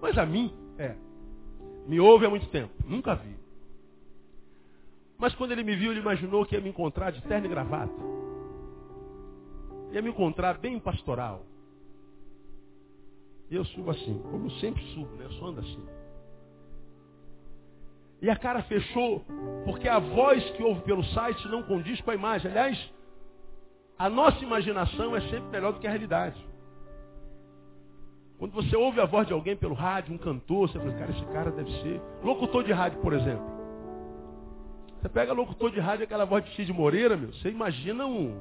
[0.03, 0.97] Mas a mim, é.
[1.86, 2.74] Me ouve há muito tempo.
[2.84, 3.36] Nunca vi.
[5.16, 8.03] Mas quando ele me viu, ele imaginou que ia me encontrar de terno e gravata.
[9.93, 11.47] Ia me encontrar bem pastoral.
[13.51, 15.25] E eu subo assim, como eu sempre subo, né?
[15.25, 15.85] Eu só ando assim.
[18.21, 19.25] E a cara fechou,
[19.65, 22.51] porque a voz que ouve pelo site não condiz com a imagem.
[22.51, 22.93] Aliás,
[23.99, 26.37] a nossa imaginação é sempre melhor do que a realidade.
[28.39, 31.25] Quando você ouve a voz de alguém pelo rádio, um cantor, você fala, cara, esse
[31.27, 32.01] cara deve ser.
[32.23, 33.59] Locutor de rádio, por exemplo.
[35.01, 38.37] Você pega locutor de rádio, aquela voz de Cid Moreira, meu, você imagina um,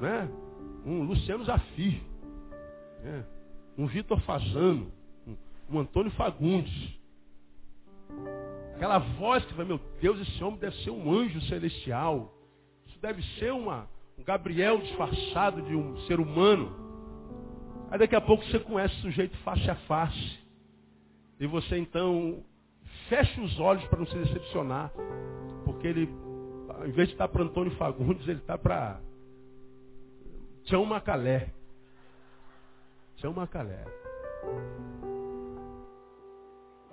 [0.00, 0.28] né,
[0.84, 2.00] um Luciano Zafir,
[3.02, 3.24] né,
[3.76, 4.90] um Vitor Fazano,
[5.70, 7.00] um, Antônio Fagundes.
[8.74, 12.34] Aquela voz que vai, meu Deus, esse homem deve ser um anjo celestial.
[12.86, 16.74] Isso deve ser uma, um Gabriel disfarçado de um ser humano.
[17.90, 20.38] Aí daqui a pouco você conhece o sujeito face a face.
[21.38, 22.42] E você então
[23.08, 24.90] fecha os olhos para não se decepcionar.
[25.64, 26.08] Porque ele,
[26.68, 29.00] ao invés de estar para Antônio Fagundes, ele está para
[30.64, 31.52] Tião Macalé.
[33.22, 33.84] Tião Macalé.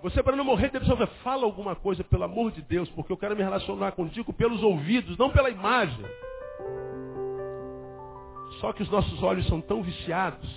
[0.03, 3.17] Você, para não morrer, deve saber, fala alguma coisa, pelo amor de Deus, porque eu
[3.17, 6.05] quero me relacionar contigo pelos ouvidos, não pela imagem.
[8.61, 10.47] Só que os nossos olhos são tão viciados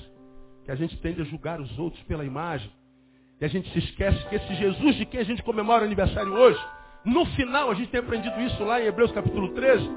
[0.67, 2.71] que a gente tende a julgar os outros pela imagem.
[3.41, 6.35] E a gente se esquece que esse Jesus de quem a gente comemora o aniversário
[6.35, 6.61] hoje,
[7.03, 9.89] no final, a gente tem aprendido isso lá em Hebreus capítulo 13.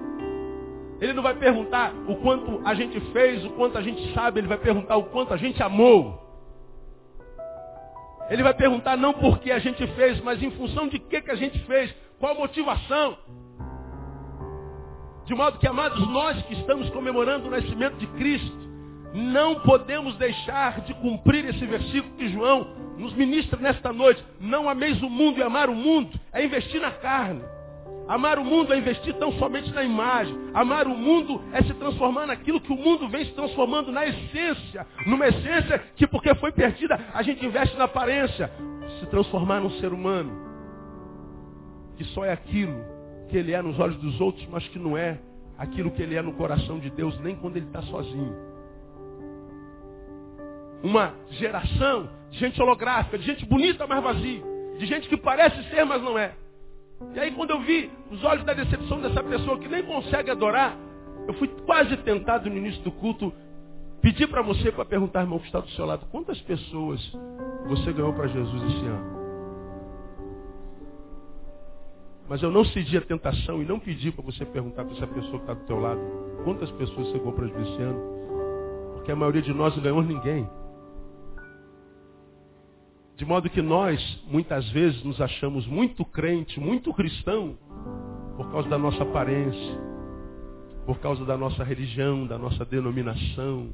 [1.02, 4.48] Ele não vai perguntar o quanto a gente fez, o quanto a gente sabe, ele
[4.48, 6.24] vai perguntar o quanto a gente amou.
[8.30, 11.36] Ele vai perguntar não porque a gente fez, mas em função de que, que a
[11.36, 13.18] gente fez, qual a motivação.
[15.26, 18.66] De modo que, amados, nós que estamos comemorando o nascimento de Cristo,
[19.14, 22.68] não podemos deixar de cumprir esse versículo que João
[22.98, 24.24] nos ministra nesta noite.
[24.40, 27.42] Não ameis o mundo e amar o mundo é investir na carne.
[28.08, 30.36] Amar o mundo é investir tão somente na imagem.
[30.54, 34.86] Amar o mundo é se transformar naquilo que o mundo vem se transformando na essência.
[35.08, 38.52] Numa essência que, porque foi perdida, a gente investe na aparência.
[39.00, 40.32] Se transformar num ser humano.
[41.98, 42.76] Que só é aquilo
[43.30, 45.20] que ele é nos olhos dos outros, mas que não é
[45.58, 48.56] aquilo que ele é no coração de Deus, nem quando ele está sozinho
[50.86, 54.42] uma geração de gente holográfica, de gente bonita, mas vazia,
[54.78, 56.34] de gente que parece ser, mas não é.
[57.14, 60.78] E aí quando eu vi os olhos da decepção dessa pessoa que nem consegue adorar,
[61.28, 63.34] eu fui quase tentado no início do culto
[64.02, 67.02] pedir para você para perguntar, irmão, que está do seu lado, quantas pessoas
[67.68, 69.16] você ganhou para Jesus esse ano?
[72.28, 75.38] Mas eu não cedi a tentação e não pedi para você perguntar para essa pessoa
[75.38, 76.00] que está do teu lado,
[76.44, 78.00] quantas pessoas você ganhou para Jesus esse ano?
[78.94, 80.48] Porque a maioria de nós não ganhou ninguém.
[83.16, 87.58] De modo que nós, muitas vezes, nos achamos muito crente, muito cristão,
[88.36, 89.80] por causa da nossa aparência,
[90.86, 93.74] por causa da nossa religião, da nossa denominação.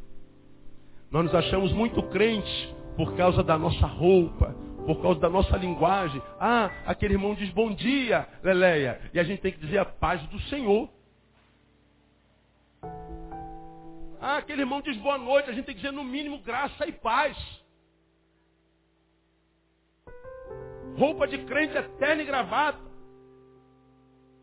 [1.10, 6.22] Nós nos achamos muito crentes por causa da nossa roupa, por causa da nossa linguagem.
[6.40, 9.02] Ah, aquele irmão diz bom dia, Leleia.
[9.12, 10.88] E a gente tem que dizer a paz do Senhor.
[14.22, 15.50] Ah, aquele irmão diz boa noite.
[15.50, 17.36] A gente tem que dizer no mínimo graça e paz.
[20.98, 22.80] Roupa de crente eterna e gravata.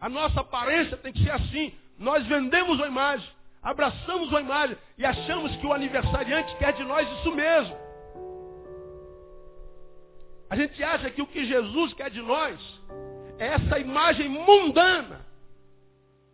[0.01, 1.72] A nossa aparência tem que ser assim.
[1.99, 3.28] Nós vendemos uma imagem,
[3.62, 7.76] abraçamos uma imagem e achamos que o aniversariante quer de nós isso mesmo.
[10.49, 12.59] A gente acha que o que Jesus quer de nós
[13.38, 15.26] é essa imagem mundana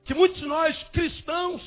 [0.05, 1.62] que muitos de nós cristãos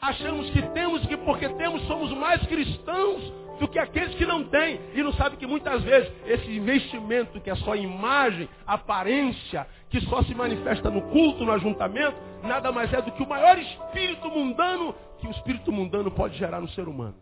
[0.00, 4.80] achamos que temos que porque temos somos mais cristãos do que aqueles que não têm.
[4.94, 10.22] E não sabe que muitas vezes esse investimento que é só imagem, aparência, que só
[10.22, 14.94] se manifesta no culto, no ajuntamento, nada mais é do que o maior espírito mundano
[15.18, 17.16] que o espírito mundano pode gerar no ser humano.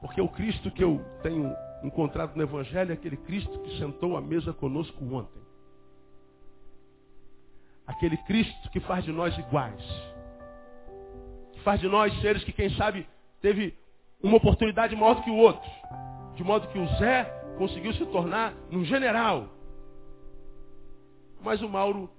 [0.00, 4.20] Porque o Cristo que eu tenho encontrado no Evangelho é aquele Cristo que sentou à
[4.20, 5.40] mesa conosco ontem.
[7.86, 9.82] Aquele Cristo que faz de nós iguais
[11.68, 13.06] faz de nós seres que, quem sabe,
[13.42, 13.76] teve
[14.22, 15.70] uma oportunidade maior do que o outro.
[16.34, 17.24] De modo que o Zé
[17.58, 19.50] conseguiu se tornar um general.
[21.42, 22.10] Mas o Mauro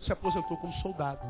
[0.00, 1.20] se aposentou como soldado.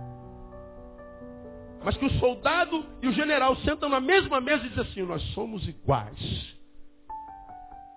[1.83, 5.21] Mas que o soldado e o general sentam na mesma mesa e dizem assim, nós
[5.35, 6.57] somos iguais.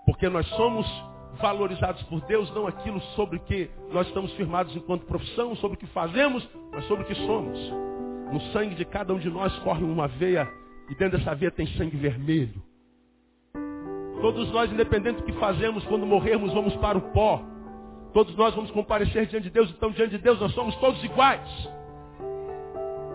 [0.07, 0.88] Porque nós somos
[1.39, 5.88] valorizados por Deus, não aquilo sobre que nós estamos firmados enquanto profissão, sobre o que
[5.93, 7.91] fazemos, mas sobre o que somos.
[8.32, 10.48] No sangue de cada um de nós corre uma veia
[10.90, 12.62] e dentro dessa veia tem sangue vermelho.
[14.22, 17.44] Todos nós, independente do que fazemos, quando morrermos, vamos para o pó.
[18.14, 21.70] Todos nós vamos comparecer diante de Deus, então diante de Deus nós somos todos iguais.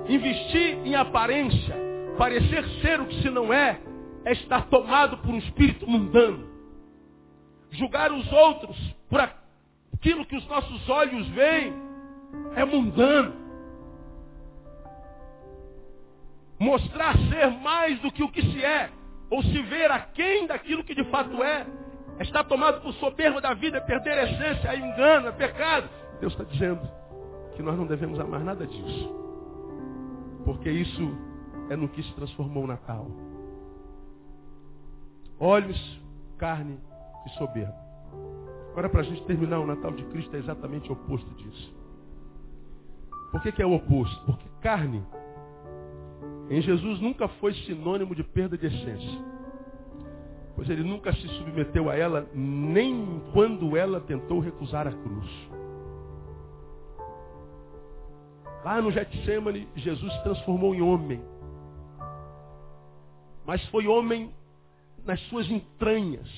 [0.09, 1.77] Investir em aparência,
[2.19, 3.81] parecer ser o que se não é,
[4.25, 6.45] é estar tomado por um espírito mundano.
[7.71, 8.77] Julgar os outros
[9.09, 11.73] por aquilo que os nossos olhos veem
[12.57, 13.45] é mundano.
[16.59, 18.91] Mostrar ser mais do que o que se é,
[19.31, 21.67] ou se ver aquém daquilo que de fato é,
[22.21, 25.89] está tomado por soberba da vida, perder a essência, é engano, é pecado.
[26.21, 26.81] Deus está dizendo
[27.55, 29.15] que nós não devemos amar nada disso.
[30.45, 31.17] Porque isso
[31.69, 33.07] é no que se transformou o Natal.
[35.39, 36.01] Olhos,
[36.39, 36.79] carne
[37.27, 37.87] e soberba.
[38.71, 41.75] Agora, para a gente terminar, o Natal de Cristo é exatamente o oposto disso.
[43.33, 44.25] Por que, que é o oposto?
[44.25, 45.05] Porque carne
[46.49, 49.36] em Jesus nunca foi sinônimo de perda de essência.
[50.55, 55.30] Pois ele nunca se submeteu a ela, nem quando ela tentou recusar a cruz.
[58.64, 61.22] Lá no Getsemane, Jesus se transformou em homem.
[63.44, 64.32] Mas foi homem
[65.05, 66.28] nas suas entranhas.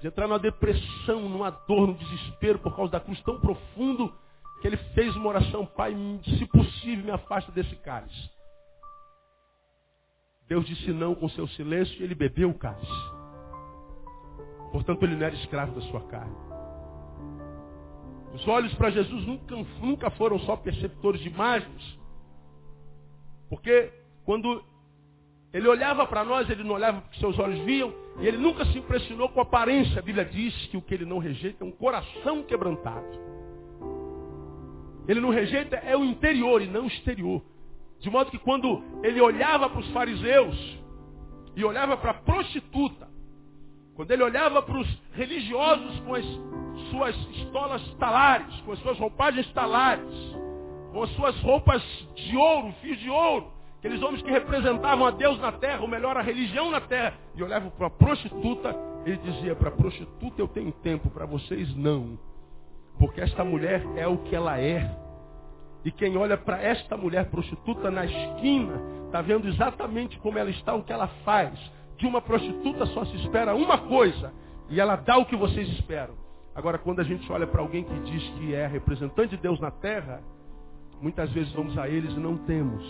[0.00, 4.12] De entrar numa depressão, numa dor, num desespero por causa da cruz tão profundo
[4.60, 5.94] que ele fez uma oração, Pai,
[6.24, 8.37] se possível, me afasta desse cálice.
[10.48, 12.90] Deus disse não com seu silêncio e ele bebeu o cálice.
[14.72, 16.34] Portanto, ele não era escravo da sua carne.
[18.34, 21.98] Os olhos para Jesus nunca, nunca foram só perceptores de imagens.
[23.48, 23.92] Porque
[24.24, 24.62] quando
[25.52, 28.78] ele olhava para nós, ele não olhava porque seus olhos viam, e ele nunca se
[28.78, 29.98] impressionou com a aparência.
[29.98, 33.06] A Bíblia diz que o que ele não rejeita é um coração quebrantado.
[35.06, 37.42] Ele não rejeita é o interior e não o exterior.
[38.00, 40.78] De modo que quando ele olhava para os fariseus
[41.56, 43.08] e olhava para a prostituta,
[43.94, 46.24] quando ele olhava para os religiosos com as
[46.90, 50.36] suas estolas talares, com as suas roupagens talares,
[50.92, 51.82] com as suas roupas
[52.14, 56.16] de ouro, fios de ouro, aqueles homens que representavam a Deus na terra, ou melhor,
[56.16, 60.48] a religião na terra, e olhavam para a prostituta, ele dizia, para a prostituta eu
[60.48, 62.18] tenho tempo, para vocês não.
[62.98, 65.07] Porque esta mulher é o que ela é.
[65.84, 70.74] E quem olha para esta mulher prostituta na esquina, está vendo exatamente como ela está,
[70.74, 71.58] o que ela faz.
[71.96, 74.32] De uma prostituta só se espera uma coisa,
[74.68, 76.14] e ela dá o que vocês esperam.
[76.54, 79.70] Agora, quando a gente olha para alguém que diz que é representante de Deus na
[79.70, 80.22] terra,
[81.00, 82.84] muitas vezes vamos a eles e não temos.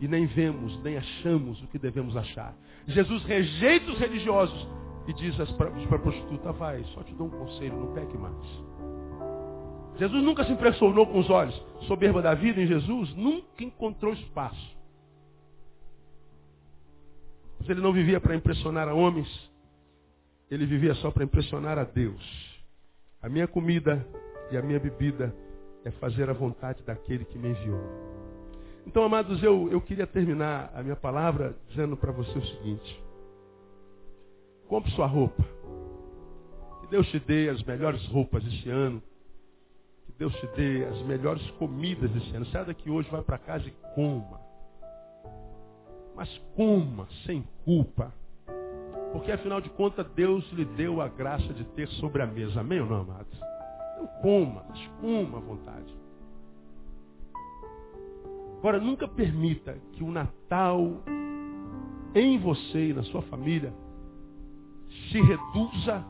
[0.00, 2.54] E nem vemos, nem achamos o que devemos achar.
[2.88, 4.68] Jesus rejeita os religiosos
[5.06, 8.34] e diz para a prostituta, vai, só te dou um conselho, não peque mais.
[9.98, 11.54] Jesus nunca se impressionou com os olhos.
[11.86, 14.76] Soberba da vida em Jesus nunca encontrou espaço.
[17.58, 19.28] Mas ele não vivia para impressionar a homens,
[20.50, 22.20] ele vivia só para impressionar a Deus.
[23.22, 24.04] A minha comida
[24.50, 25.34] e a minha bebida
[25.84, 27.80] é fazer a vontade daquele que me enviou.
[28.86, 33.02] Então, amados, eu, eu queria terminar a minha palavra dizendo para você o seguinte.
[34.66, 35.42] compre sua roupa.
[36.80, 39.00] Que Deus te dê as melhores roupas esse ano.
[40.12, 42.46] Que Deus te dê as melhores comidas esse ano.
[42.46, 44.40] Saia daqui hoje, vai para casa e coma.
[46.14, 48.12] Mas coma sem culpa.
[49.12, 52.60] Porque afinal de contas Deus lhe deu a graça de ter sobre a mesa.
[52.60, 53.38] Amém ou não, amados?
[53.94, 55.96] Então coma, mas coma à vontade.
[58.58, 61.02] Agora, nunca permita que o Natal
[62.14, 63.72] em você e na sua família
[65.10, 66.04] se reduza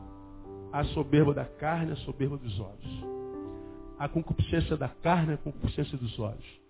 [0.72, 3.04] à soberba da carne, à soberba dos olhos.
[4.02, 6.60] A concupiscência da carne, a concupiscência dos olhos.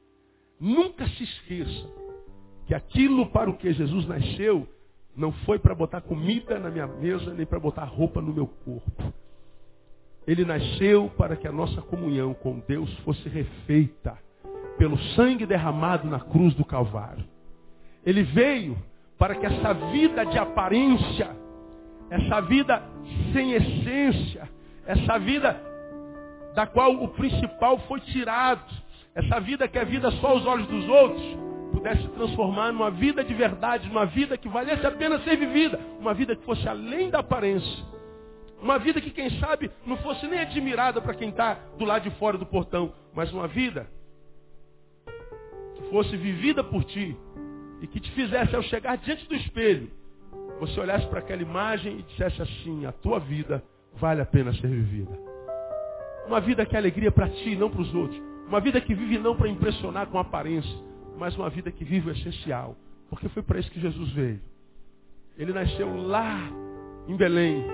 [0.60, 1.88] Nunca se esqueça
[2.66, 4.68] que aquilo para o que Jesus nasceu
[5.16, 9.14] não foi para botar comida na minha mesa, nem para botar roupa no meu corpo.
[10.26, 14.18] Ele nasceu para que a nossa comunhão com Deus fosse refeita
[14.76, 17.24] pelo sangue derramado na cruz do Calvário.
[18.04, 18.76] Ele veio
[19.16, 21.34] para que essa vida de aparência,
[22.10, 22.82] essa vida
[23.32, 24.50] sem essência,
[24.84, 25.71] essa vida
[26.54, 28.62] da qual o principal foi tirado,
[29.14, 31.22] essa vida que é vida só aos olhos dos outros,
[31.72, 36.14] pudesse transformar numa vida de verdade, numa vida que valesse a pena ser vivida, uma
[36.14, 37.84] vida que fosse além da aparência.
[38.60, 42.16] Uma vida que, quem sabe, não fosse nem admirada para quem está do lado de
[42.16, 43.88] fora do portão, mas uma vida
[45.74, 47.16] que fosse vivida por ti
[47.80, 49.90] e que te fizesse, ao chegar diante do espelho,
[50.60, 53.60] você olhasse para aquela imagem e dissesse assim: a tua vida
[53.94, 55.31] vale a pena ser vivida.
[56.26, 58.20] Uma vida que é alegria para ti e não para os outros.
[58.46, 60.78] Uma vida que vive não para impressionar com aparência,
[61.18, 62.76] mas uma vida que vive o essencial.
[63.08, 64.40] Porque foi para isso que Jesus veio.
[65.36, 66.38] Ele nasceu lá
[67.08, 67.64] em Belém,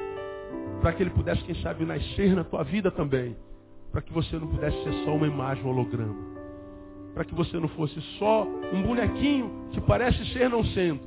[0.80, 3.36] para que ele pudesse, quem sabe, nascer na tua vida também.
[3.90, 6.38] Para que você não pudesse ser só uma imagem, um holograma
[7.18, 11.00] para que você não fosse só um bonequinho que parece ser não sendo,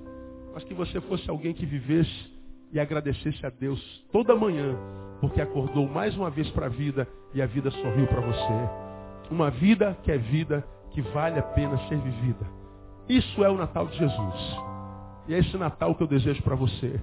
[0.54, 2.30] mas que você fosse alguém que vivesse
[2.70, 3.80] e agradecesse a Deus
[4.12, 4.78] toda manhã,
[5.22, 8.69] porque acordou mais uma vez para a vida e a vida sorriu para você.
[9.30, 12.45] Uma vida que é vida, que vale a pena ser vivida.
[13.07, 14.57] Isso é o Natal de Jesus.
[15.28, 16.99] E é esse Natal que eu desejo para você.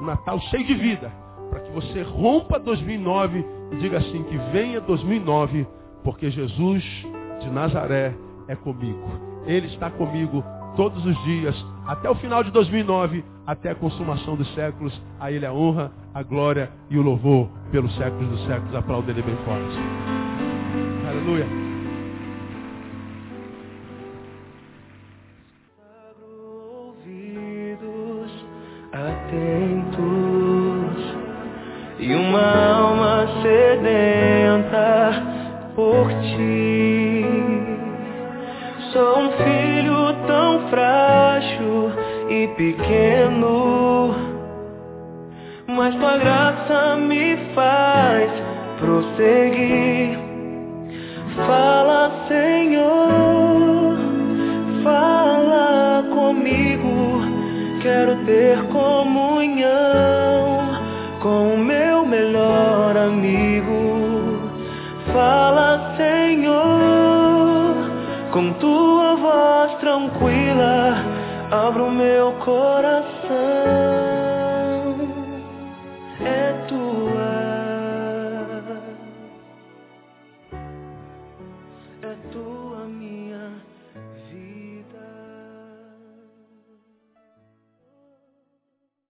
[0.00, 1.10] Um Natal cheio de vida,
[1.50, 5.66] para que você rompa 2009 e diga assim que venha 2009,
[6.02, 6.84] porque Jesus
[7.40, 8.14] de Nazaré
[8.48, 9.08] é comigo.
[9.46, 10.42] Ele está comigo
[10.76, 11.54] todos os dias,
[11.86, 15.00] até o final de 2009, até a consumação dos séculos.
[15.18, 18.74] A Ele a honra, a glória e o louvor pelos séculos dos séculos.
[18.74, 19.78] Aplauda Ele bem forte.
[21.08, 21.61] Aleluia.
[42.56, 44.14] Pequeno,
[45.66, 48.30] mas tua graça me faz
[48.78, 50.18] prosseguir.
[51.46, 53.96] Fala, Senhor,
[54.82, 57.22] fala comigo.
[57.82, 58.62] Quero ter
[72.42, 72.81] coração